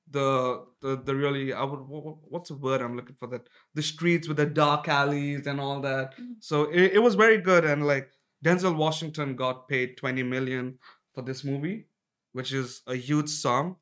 the 0.10 0.66
the 0.82 0.96
the 1.02 1.16
really 1.16 1.54
I 1.54 1.64
would 1.64 1.82
wha- 1.82 2.00
wha- 2.00 2.18
what's 2.30 2.50
the 2.50 2.56
word 2.56 2.82
I'm 2.82 2.96
looking 2.96 3.16
for 3.16 3.28
that 3.28 3.48
the 3.74 3.84
streets 3.84 4.28
with 4.28 4.38
the 4.38 4.46
dark 4.46 4.88
alleys 4.88 5.48
and 5.48 5.60
all 5.60 5.82
that. 5.82 6.18
Mhm. 6.18 6.36
So 6.40 6.64
it, 6.66 6.94
it 6.94 7.00
was 7.00 7.16
very 7.16 7.40
good 7.42 7.66
and 7.66 7.86
like 7.86 8.12
Denzel 8.46 8.76
Washington 8.78 9.36
got 9.36 9.68
paid 9.68 9.98
20 9.98 10.24
million 10.24 10.80
for 11.14 11.22
this 11.24 11.44
movie, 11.44 11.88
which 12.32 12.54
is 12.54 12.82
a 12.88 12.96
huge 12.96 13.30
sum. 13.30 13.78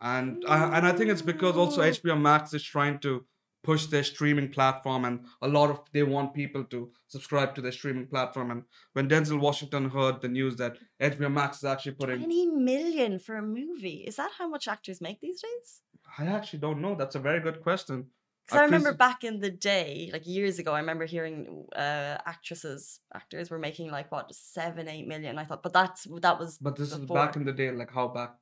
And 0.00 0.44
I, 0.46 0.76
and 0.76 0.86
I 0.86 0.92
think 0.92 1.10
it's 1.10 1.22
because 1.22 1.56
also 1.56 1.80
HBO 1.82 2.16
Max 2.16 2.52
is 2.52 2.62
trying 2.62 2.98
to 3.00 3.24
push 3.64 3.86
their 3.86 4.04
streaming 4.04 4.50
platform, 4.50 5.04
and 5.04 5.26
a 5.42 5.48
lot 5.48 5.70
of 5.70 5.80
they 5.92 6.02
want 6.02 6.34
people 6.34 6.64
to 6.64 6.90
subscribe 7.08 7.54
to 7.54 7.60
their 7.60 7.72
streaming 7.72 8.06
platform. 8.06 8.50
And 8.50 8.62
when 8.92 9.08
Denzel 9.08 9.40
Washington 9.40 9.90
heard 9.90 10.20
the 10.20 10.28
news 10.28 10.56
that 10.56 10.76
HBO 11.00 11.32
Max 11.32 11.58
is 11.58 11.64
actually 11.64 11.92
putting, 11.92 12.18
20 12.18 12.46
million 12.46 13.18
for 13.18 13.36
a 13.36 13.42
movie. 13.42 14.04
Is 14.06 14.16
that 14.16 14.30
how 14.38 14.48
much 14.48 14.68
actors 14.68 15.00
make 15.00 15.20
these 15.20 15.40
days? 15.40 15.82
I 16.18 16.26
actually 16.26 16.60
don't 16.60 16.80
know. 16.80 16.94
That's 16.94 17.16
a 17.16 17.20
very 17.20 17.40
good 17.40 17.60
question. 17.62 18.06
Because 18.46 18.60
I 18.60 18.64
remember 18.64 18.92
back 18.92 19.24
in 19.24 19.40
the 19.40 19.50
day, 19.50 20.10
like 20.12 20.26
years 20.26 20.58
ago, 20.58 20.72
I 20.72 20.80
remember 20.80 21.06
hearing 21.06 21.64
uh, 21.74 22.18
actresses, 22.26 23.00
actors 23.14 23.50
were 23.50 23.58
making 23.58 23.90
like 23.90 24.12
what 24.12 24.34
seven, 24.34 24.86
eight 24.86 25.08
million. 25.08 25.38
I 25.38 25.44
thought, 25.44 25.62
but 25.62 25.72
that's 25.72 26.06
that 26.20 26.38
was 26.38 26.58
But 26.58 26.76
this 26.76 26.92
is 26.92 26.98
back 27.06 27.36
in 27.36 27.44
the 27.44 27.52
day, 27.52 27.70
like 27.70 27.90
how 27.90 28.08
back 28.08 28.34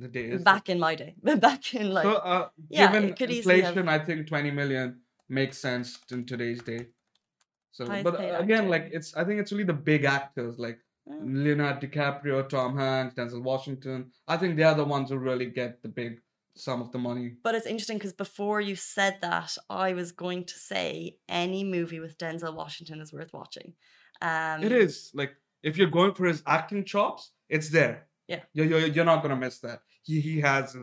the 0.00 0.08
day 0.08 0.36
back 0.36 0.68
in 0.68 0.78
my 0.78 0.94
day, 0.94 1.14
back 1.22 1.74
in 1.74 1.90
like 1.92 2.04
so, 2.04 2.14
uh, 2.16 2.48
yeah, 2.68 2.92
given 2.92 3.14
easily 3.30 3.60
have- 3.60 3.76
inflation, 3.76 3.88
I 3.88 3.98
think 4.04 4.26
20 4.26 4.50
million 4.50 5.00
makes 5.28 5.58
sense 5.58 5.98
in 6.10 6.24
today's 6.26 6.62
day. 6.62 6.86
So, 7.72 7.86
Highest 7.86 8.04
but 8.04 8.14
uh, 8.14 8.38
again, 8.38 8.58
actor. 8.64 8.68
like 8.70 8.90
it's, 8.92 9.14
I 9.16 9.24
think 9.24 9.40
it's 9.40 9.52
really 9.52 9.64
the 9.64 9.72
big 9.74 10.04
actors 10.04 10.58
like 10.58 10.78
Oh. 11.10 11.20
Leonardo 11.24 11.86
DiCaprio, 11.86 12.46
Tom 12.46 12.76
Hanks, 12.76 13.14
Denzel 13.14 13.42
Washington. 13.42 14.10
I 14.26 14.36
think 14.36 14.56
they 14.56 14.62
are 14.62 14.74
the 14.74 14.84
ones 14.84 15.08
who 15.08 15.16
really 15.16 15.46
get 15.46 15.82
the 15.82 15.88
big 15.88 16.20
sum 16.54 16.82
of 16.82 16.92
the 16.92 16.98
money. 16.98 17.32
But 17.42 17.54
it's 17.54 17.64
interesting 17.66 17.96
because 17.96 18.12
before 18.12 18.60
you 18.60 18.76
said 18.76 19.16
that, 19.22 19.56
I 19.70 19.94
was 19.94 20.12
going 20.12 20.44
to 20.44 20.54
say 20.58 21.16
any 21.26 21.64
movie 21.64 21.98
with 22.00 22.18
Denzel 22.18 22.54
Washington 22.54 23.00
is 23.00 23.10
worth 23.10 23.32
watching. 23.32 23.72
Um, 24.20 24.62
it 24.62 24.70
is 24.72 25.10
like 25.14 25.32
if 25.62 25.78
you're 25.78 25.88
going 25.88 26.12
for 26.12 26.26
his 26.26 26.42
acting 26.46 26.84
chops, 26.84 27.30
it's 27.48 27.70
there. 27.70 28.06
Yeah. 28.26 28.40
you're 28.52 28.66
you're, 28.66 28.86
you're 28.88 29.04
not 29.06 29.22
gonna 29.22 29.36
miss 29.36 29.60
that. 29.60 29.80
He 30.08 30.20
he 30.20 30.40
has 30.40 30.76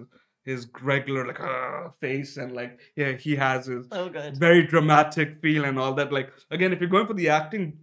his, 0.46 0.68
regular 0.82 1.26
like 1.26 1.40
uh, 1.40 1.90
face 2.00 2.38
and 2.38 2.52
like 2.52 2.80
yeah 2.96 3.14
he 3.14 3.36
has 3.36 3.66
his 3.66 3.88
good. 3.88 4.38
very 4.38 4.68
dramatic 4.68 5.42
feel 5.42 5.66
and 5.66 5.80
all 5.80 5.94
that. 5.94 6.14
Like 6.14 6.32
again, 6.52 6.72
if 6.72 6.80
you're 6.80 6.90
going 6.90 7.08
for 7.08 7.16
the 7.16 7.30
acting, 7.30 7.80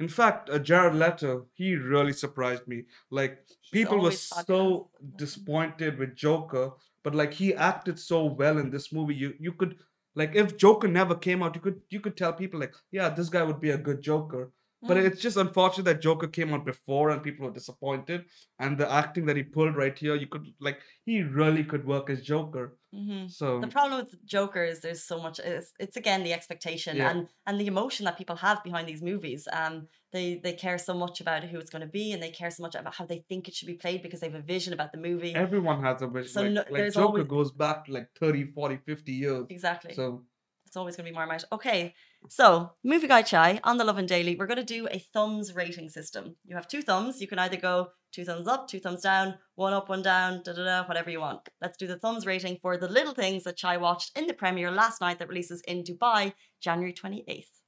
in 0.00 0.08
fact, 0.08 0.48
uh, 0.48 0.58
Jared 0.58 0.94
Leto, 0.94 1.46
he 1.52 1.76
really 1.76 2.14
surprised 2.14 2.66
me. 2.66 2.84
Like 3.10 3.44
He's 3.60 3.70
people 3.70 4.00
were 4.00 4.12
so 4.12 4.90
disappointed 5.16 5.98
with 5.98 6.16
Joker, 6.16 6.70
but 7.04 7.14
like 7.14 7.34
he 7.34 7.54
acted 7.54 7.98
so 7.98 8.24
well 8.24 8.56
in 8.56 8.70
this 8.70 8.92
movie. 8.92 9.14
You 9.14 9.34
you 9.38 9.52
could 9.52 9.76
like 10.14 10.34
if 10.34 10.56
Joker 10.56 10.88
never 10.88 11.14
came 11.14 11.42
out, 11.42 11.54
you 11.54 11.60
could 11.60 11.80
you 11.90 12.00
could 12.00 12.16
tell 12.16 12.32
people 12.32 12.58
like 12.60 12.74
yeah 12.90 13.10
this 13.10 13.28
guy 13.28 13.42
would 13.42 13.60
be 13.60 13.70
a 13.70 13.78
good 13.78 14.00
Joker. 14.00 14.50
But 14.82 14.98
Mm. 14.98 15.06
it's 15.06 15.22
just 15.22 15.38
unfortunate 15.38 15.84
that 15.84 16.02
Joker 16.02 16.28
came 16.28 16.52
out 16.52 16.64
before 16.66 17.08
and 17.10 17.22
people 17.22 17.46
were 17.46 17.52
disappointed. 17.52 18.26
And 18.58 18.76
the 18.76 18.88
acting 18.90 19.24
that 19.26 19.36
he 19.36 19.42
pulled 19.42 19.74
right 19.74 19.98
here, 19.98 20.14
you 20.14 20.26
could 20.26 20.52
like 20.60 20.80
he 21.06 21.22
really 21.22 21.64
could 21.64 21.86
work 21.86 22.10
as 22.10 22.20
Joker. 22.22 22.76
Mhm. 22.94 23.30
So 23.30 23.58
The 23.60 23.68
problem 23.68 24.00
with 24.00 24.22
Joker 24.26 24.62
is 24.62 24.80
there's 24.82 25.02
so 25.02 25.18
much. 25.20 25.38
It's, 25.38 25.72
it's 25.80 25.96
again 25.96 26.22
the 26.24 26.34
expectation 26.34 26.96
Yeah. 26.98 27.10
and 27.10 27.28
and 27.46 27.58
the 27.60 27.66
emotion 27.66 28.04
that 28.04 28.18
people 28.18 28.36
have 28.36 28.62
behind 28.62 28.86
these 28.86 29.02
movies. 29.02 29.48
Um, 29.50 29.88
they 30.12 30.26
they 30.44 30.52
care 30.52 30.78
so 30.78 30.92
much 30.94 31.20
about 31.22 31.44
who 31.44 31.58
it's 31.58 31.70
going 31.70 31.86
to 31.88 31.92
be, 32.00 32.12
and 32.12 32.22
they 32.22 32.30
care 32.30 32.50
so 32.50 32.62
much 32.62 32.74
about 32.74 32.94
how 32.94 33.06
they 33.06 33.24
think 33.30 33.48
it 33.48 33.54
should 33.54 33.68
be 33.74 33.78
played 33.84 34.02
because 34.02 34.20
they 34.20 34.28
have 34.30 34.38
a 34.44 34.46
vision 34.54 34.72
about 34.74 34.92
the 34.92 34.98
movie. 34.98 35.34
everyone 35.34 35.82
has 35.82 36.02
a 36.02 36.06
vision. 36.06 36.30
So 36.36 36.42
like, 36.42 36.52
no- 36.52 36.64
like 36.70 36.92
Joker 36.92 37.06
always- 37.06 37.26
goes 37.36 37.50
back 37.64 37.78
like 37.88 38.08
30, 38.20 38.44
40, 38.52 38.76
50 38.76 39.12
years. 39.12 39.46
exactly. 39.48 39.94
So 39.94 40.24
It's 40.68 40.76
always 40.76 40.96
going 40.96 41.06
to 41.06 41.10
be 41.12 41.14
more 41.14 41.24
about. 41.24 41.44
Okay, 41.52 41.94
so 42.28 42.72
movie 42.84 43.06
Guy 43.06 43.22
chai 43.22 43.60
on 43.64 43.76
the 43.76 43.84
Lovin 43.84 44.06
Daily. 44.06 44.36
We're 44.36 44.46
going 44.46 44.56
to 44.58 44.64
do 44.64 44.88
a 44.90 44.98
thumbs 44.98 45.54
rating 45.54 45.88
system. 45.88 46.36
You 46.44 46.56
have 46.56 46.68
two 46.68 46.82
thumbs. 46.82 47.20
You 47.20 47.26
can 47.26 47.38
either 47.38 47.56
go 47.56 47.88
two 48.12 48.24
thumbs 48.24 48.48
up, 48.48 48.68
two 48.68 48.80
thumbs 48.80 49.02
down, 49.02 49.34
one 49.54 49.72
up, 49.72 49.88
one 49.88 50.02
down, 50.02 50.42
da 50.44 50.52
da 50.52 50.64
da, 50.64 50.84
whatever 50.86 51.10
you 51.10 51.20
want. 51.20 51.48
Let's 51.60 51.76
do 51.76 51.86
the 51.86 51.98
thumbs 51.98 52.26
rating 52.26 52.58
for 52.62 52.76
the 52.76 52.88
little 52.88 53.14
things 53.14 53.44
that 53.44 53.56
Chai 53.56 53.76
watched 53.76 54.16
in 54.16 54.26
the 54.26 54.34
premiere 54.34 54.70
last 54.70 55.00
night 55.00 55.18
that 55.18 55.28
releases 55.28 55.60
in 55.62 55.84
Dubai, 55.84 56.32
January 56.60 56.92
twenty 56.92 57.24
eighth, 57.28 57.60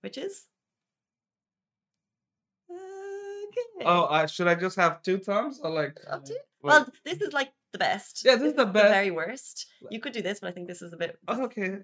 which 0.00 0.16
is. 0.18 0.46
Okay. 2.70 3.84
oh, 3.84 4.06
I, 4.06 4.26
should 4.26 4.46
I 4.46 4.54
just 4.54 4.76
have 4.76 5.02
two 5.02 5.18
thumbs 5.18 5.60
or 5.62 5.70
like? 5.70 5.98
Up 6.08 6.24
to 6.26 6.34
Well, 6.62 6.86
this 7.04 7.20
is 7.20 7.32
like 7.32 7.52
the 7.72 7.78
best. 7.78 8.22
Yeah, 8.24 8.36
this 8.36 8.50
is 8.50 8.54
the 8.54 8.66
best. 8.66 8.88
very 8.88 9.10
worst. 9.10 9.66
You 9.90 10.00
could 10.00 10.12
do 10.12 10.22
this, 10.22 10.40
but 10.40 10.48
I 10.48 10.52
think 10.52 10.68
this 10.68 10.82
is 10.82 10.92
a 10.92 10.96
bit. 10.96 11.18
oh, 11.28 11.44
okay. 11.44 11.78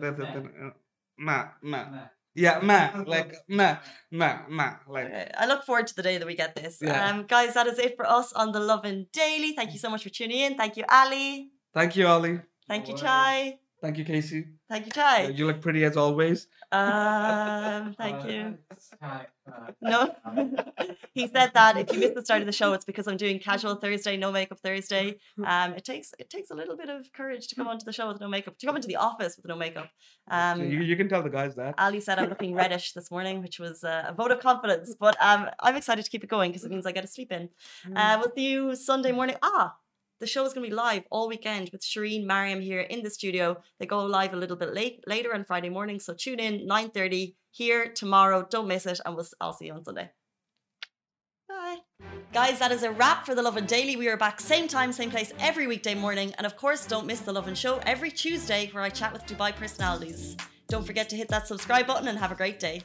That, 0.00 0.16
that, 0.16 0.34
that, 0.34 0.72
nah, 1.18 1.48
nah. 1.62 2.08
Yeah, 2.34 2.58
nah. 2.62 3.04
Like 3.06 3.34
nah, 3.48 3.76
nah, 4.10 4.38
nah. 4.50 4.72
Like 4.88 5.06
Okay, 5.06 5.30
I 5.38 5.46
look 5.46 5.64
forward 5.64 5.86
to 5.86 5.94
the 5.94 6.02
day 6.02 6.18
that 6.18 6.26
we 6.26 6.34
get 6.34 6.56
this. 6.56 6.78
Yeah. 6.82 7.08
Um, 7.08 7.26
guys, 7.26 7.54
that 7.54 7.66
is 7.66 7.78
it 7.78 7.96
for 7.96 8.08
us 8.10 8.32
on 8.32 8.52
the 8.52 8.60
Lovin 8.60 9.06
Daily. 9.12 9.52
Thank 9.52 9.72
you 9.72 9.78
so 9.78 9.88
much 9.88 10.02
for 10.02 10.10
tuning 10.10 10.40
in. 10.40 10.56
Thank 10.56 10.76
you, 10.76 10.84
Ali. 10.88 11.50
thank 11.72 11.96
you, 11.96 12.06
Ali. 12.06 12.40
Thank 12.68 12.88
you, 12.88 12.94
Wow. 12.94 13.00
Chai. 13.00 13.58
Thank 13.84 13.98
you, 13.98 14.04
Casey. 14.06 14.46
Thank 14.70 14.86
you, 14.86 14.92
Uh, 14.92 14.94
Chai. 14.94 15.26
You 15.28 15.44
look 15.46 15.60
pretty 15.60 15.84
as 15.84 15.94
always. 15.94 16.48
Um, 16.72 17.92
thank 17.98 18.26
you. 18.26 18.56
No, 19.82 20.14
he 21.12 21.26
said 21.26 21.50
that 21.52 21.76
if 21.76 21.92
you 21.92 21.98
missed 22.00 22.14
the 22.14 22.24
start 22.24 22.40
of 22.40 22.46
the 22.46 22.52
show, 22.52 22.72
it's 22.76 22.86
because 22.86 23.06
I'm 23.06 23.18
doing 23.18 23.38
casual 23.38 23.74
Thursday, 23.74 24.16
no 24.16 24.32
makeup 24.32 24.58
Thursday. 24.60 25.18
Um, 25.44 25.74
it 25.74 25.84
takes 25.84 26.14
it 26.18 26.30
takes 26.30 26.50
a 26.50 26.54
little 26.54 26.78
bit 26.78 26.88
of 26.88 27.12
courage 27.12 27.46
to 27.48 27.54
come 27.54 27.68
onto 27.68 27.84
the 27.84 27.92
show 27.92 28.08
with 28.08 28.22
no 28.22 28.28
makeup, 28.36 28.56
to 28.58 28.66
come 28.66 28.76
into 28.76 28.88
the 28.88 28.96
office 28.96 29.36
with 29.36 29.44
no 29.46 29.56
makeup. 29.56 29.90
Um, 30.30 30.60
So 30.60 30.64
you, 30.64 30.80
you 30.80 30.96
can 30.96 31.10
tell 31.10 31.22
the 31.22 31.28
guys 31.28 31.54
that. 31.56 31.74
Ali 31.76 32.00
said 32.00 32.18
I'm 32.18 32.30
looking 32.30 32.54
reddish 32.54 32.92
this 32.94 33.10
morning, 33.10 33.42
which 33.42 33.58
was 33.58 33.84
uh, 33.84 34.04
a 34.08 34.14
vote 34.14 34.30
of 34.30 34.40
confidence. 34.40 34.96
But 34.98 35.14
um, 35.20 35.50
I'm 35.60 35.76
excited 35.76 36.06
to 36.06 36.10
keep 36.10 36.24
it 36.24 36.30
going 36.30 36.52
because 36.52 36.64
it 36.64 36.70
means 36.70 36.86
I 36.86 36.92
get 36.92 37.02
to 37.02 37.12
sleep 37.18 37.30
in. 37.32 37.50
Uh, 37.94 38.16
we'll 38.18 38.32
you 38.34 38.74
Sunday 38.76 39.12
morning. 39.12 39.36
Ah, 39.42 39.76
the 40.20 40.26
show 40.26 40.44
is 40.44 40.52
going 40.52 40.64
to 40.64 40.70
be 40.70 40.74
live 40.74 41.04
all 41.10 41.28
weekend 41.28 41.70
with 41.72 41.82
Shireen 41.82 42.24
Mariam 42.24 42.60
here 42.60 42.80
in 42.80 43.02
the 43.02 43.10
studio. 43.10 43.62
They 43.78 43.86
go 43.86 44.04
live 44.04 44.32
a 44.32 44.36
little 44.36 44.56
bit 44.56 44.74
late 44.74 45.04
later 45.06 45.34
on 45.34 45.44
Friday 45.44 45.68
morning, 45.68 46.00
so 46.00 46.14
tune 46.14 46.40
in 46.40 46.66
9:30 46.66 47.34
here 47.50 47.92
tomorrow. 47.92 48.46
Don't 48.48 48.68
miss 48.68 48.86
it, 48.86 49.00
and 49.04 49.14
we'll 49.16 49.26
I'll 49.40 49.52
see 49.52 49.66
you 49.66 49.74
on 49.74 49.84
Sunday. 49.84 50.10
Bye. 51.48 51.78
Guys, 52.32 52.58
that 52.58 52.72
is 52.72 52.82
a 52.82 52.90
wrap 52.90 53.26
for 53.26 53.34
the 53.34 53.42
Lovin 53.42 53.66
Daily. 53.66 53.96
We 53.96 54.08
are 54.08 54.16
back 54.16 54.40
same 54.40 54.66
time, 54.66 54.92
same 54.92 55.10
place 55.10 55.32
every 55.38 55.66
weekday 55.66 55.94
morning. 55.94 56.34
And 56.38 56.46
of 56.46 56.56
course, 56.56 56.86
don't 56.86 57.06
miss 57.06 57.20
the 57.20 57.32
Lovin 57.32 57.54
Show 57.54 57.80
every 57.86 58.10
Tuesday 58.10 58.70
where 58.72 58.82
I 58.82 58.90
chat 58.90 59.12
with 59.12 59.26
Dubai 59.26 59.54
personalities. 59.54 60.36
Don't 60.68 60.86
forget 60.86 61.08
to 61.10 61.16
hit 61.16 61.28
that 61.28 61.46
subscribe 61.46 61.86
button 61.86 62.08
and 62.08 62.18
have 62.18 62.32
a 62.32 62.34
great 62.34 62.58
day. 62.58 62.82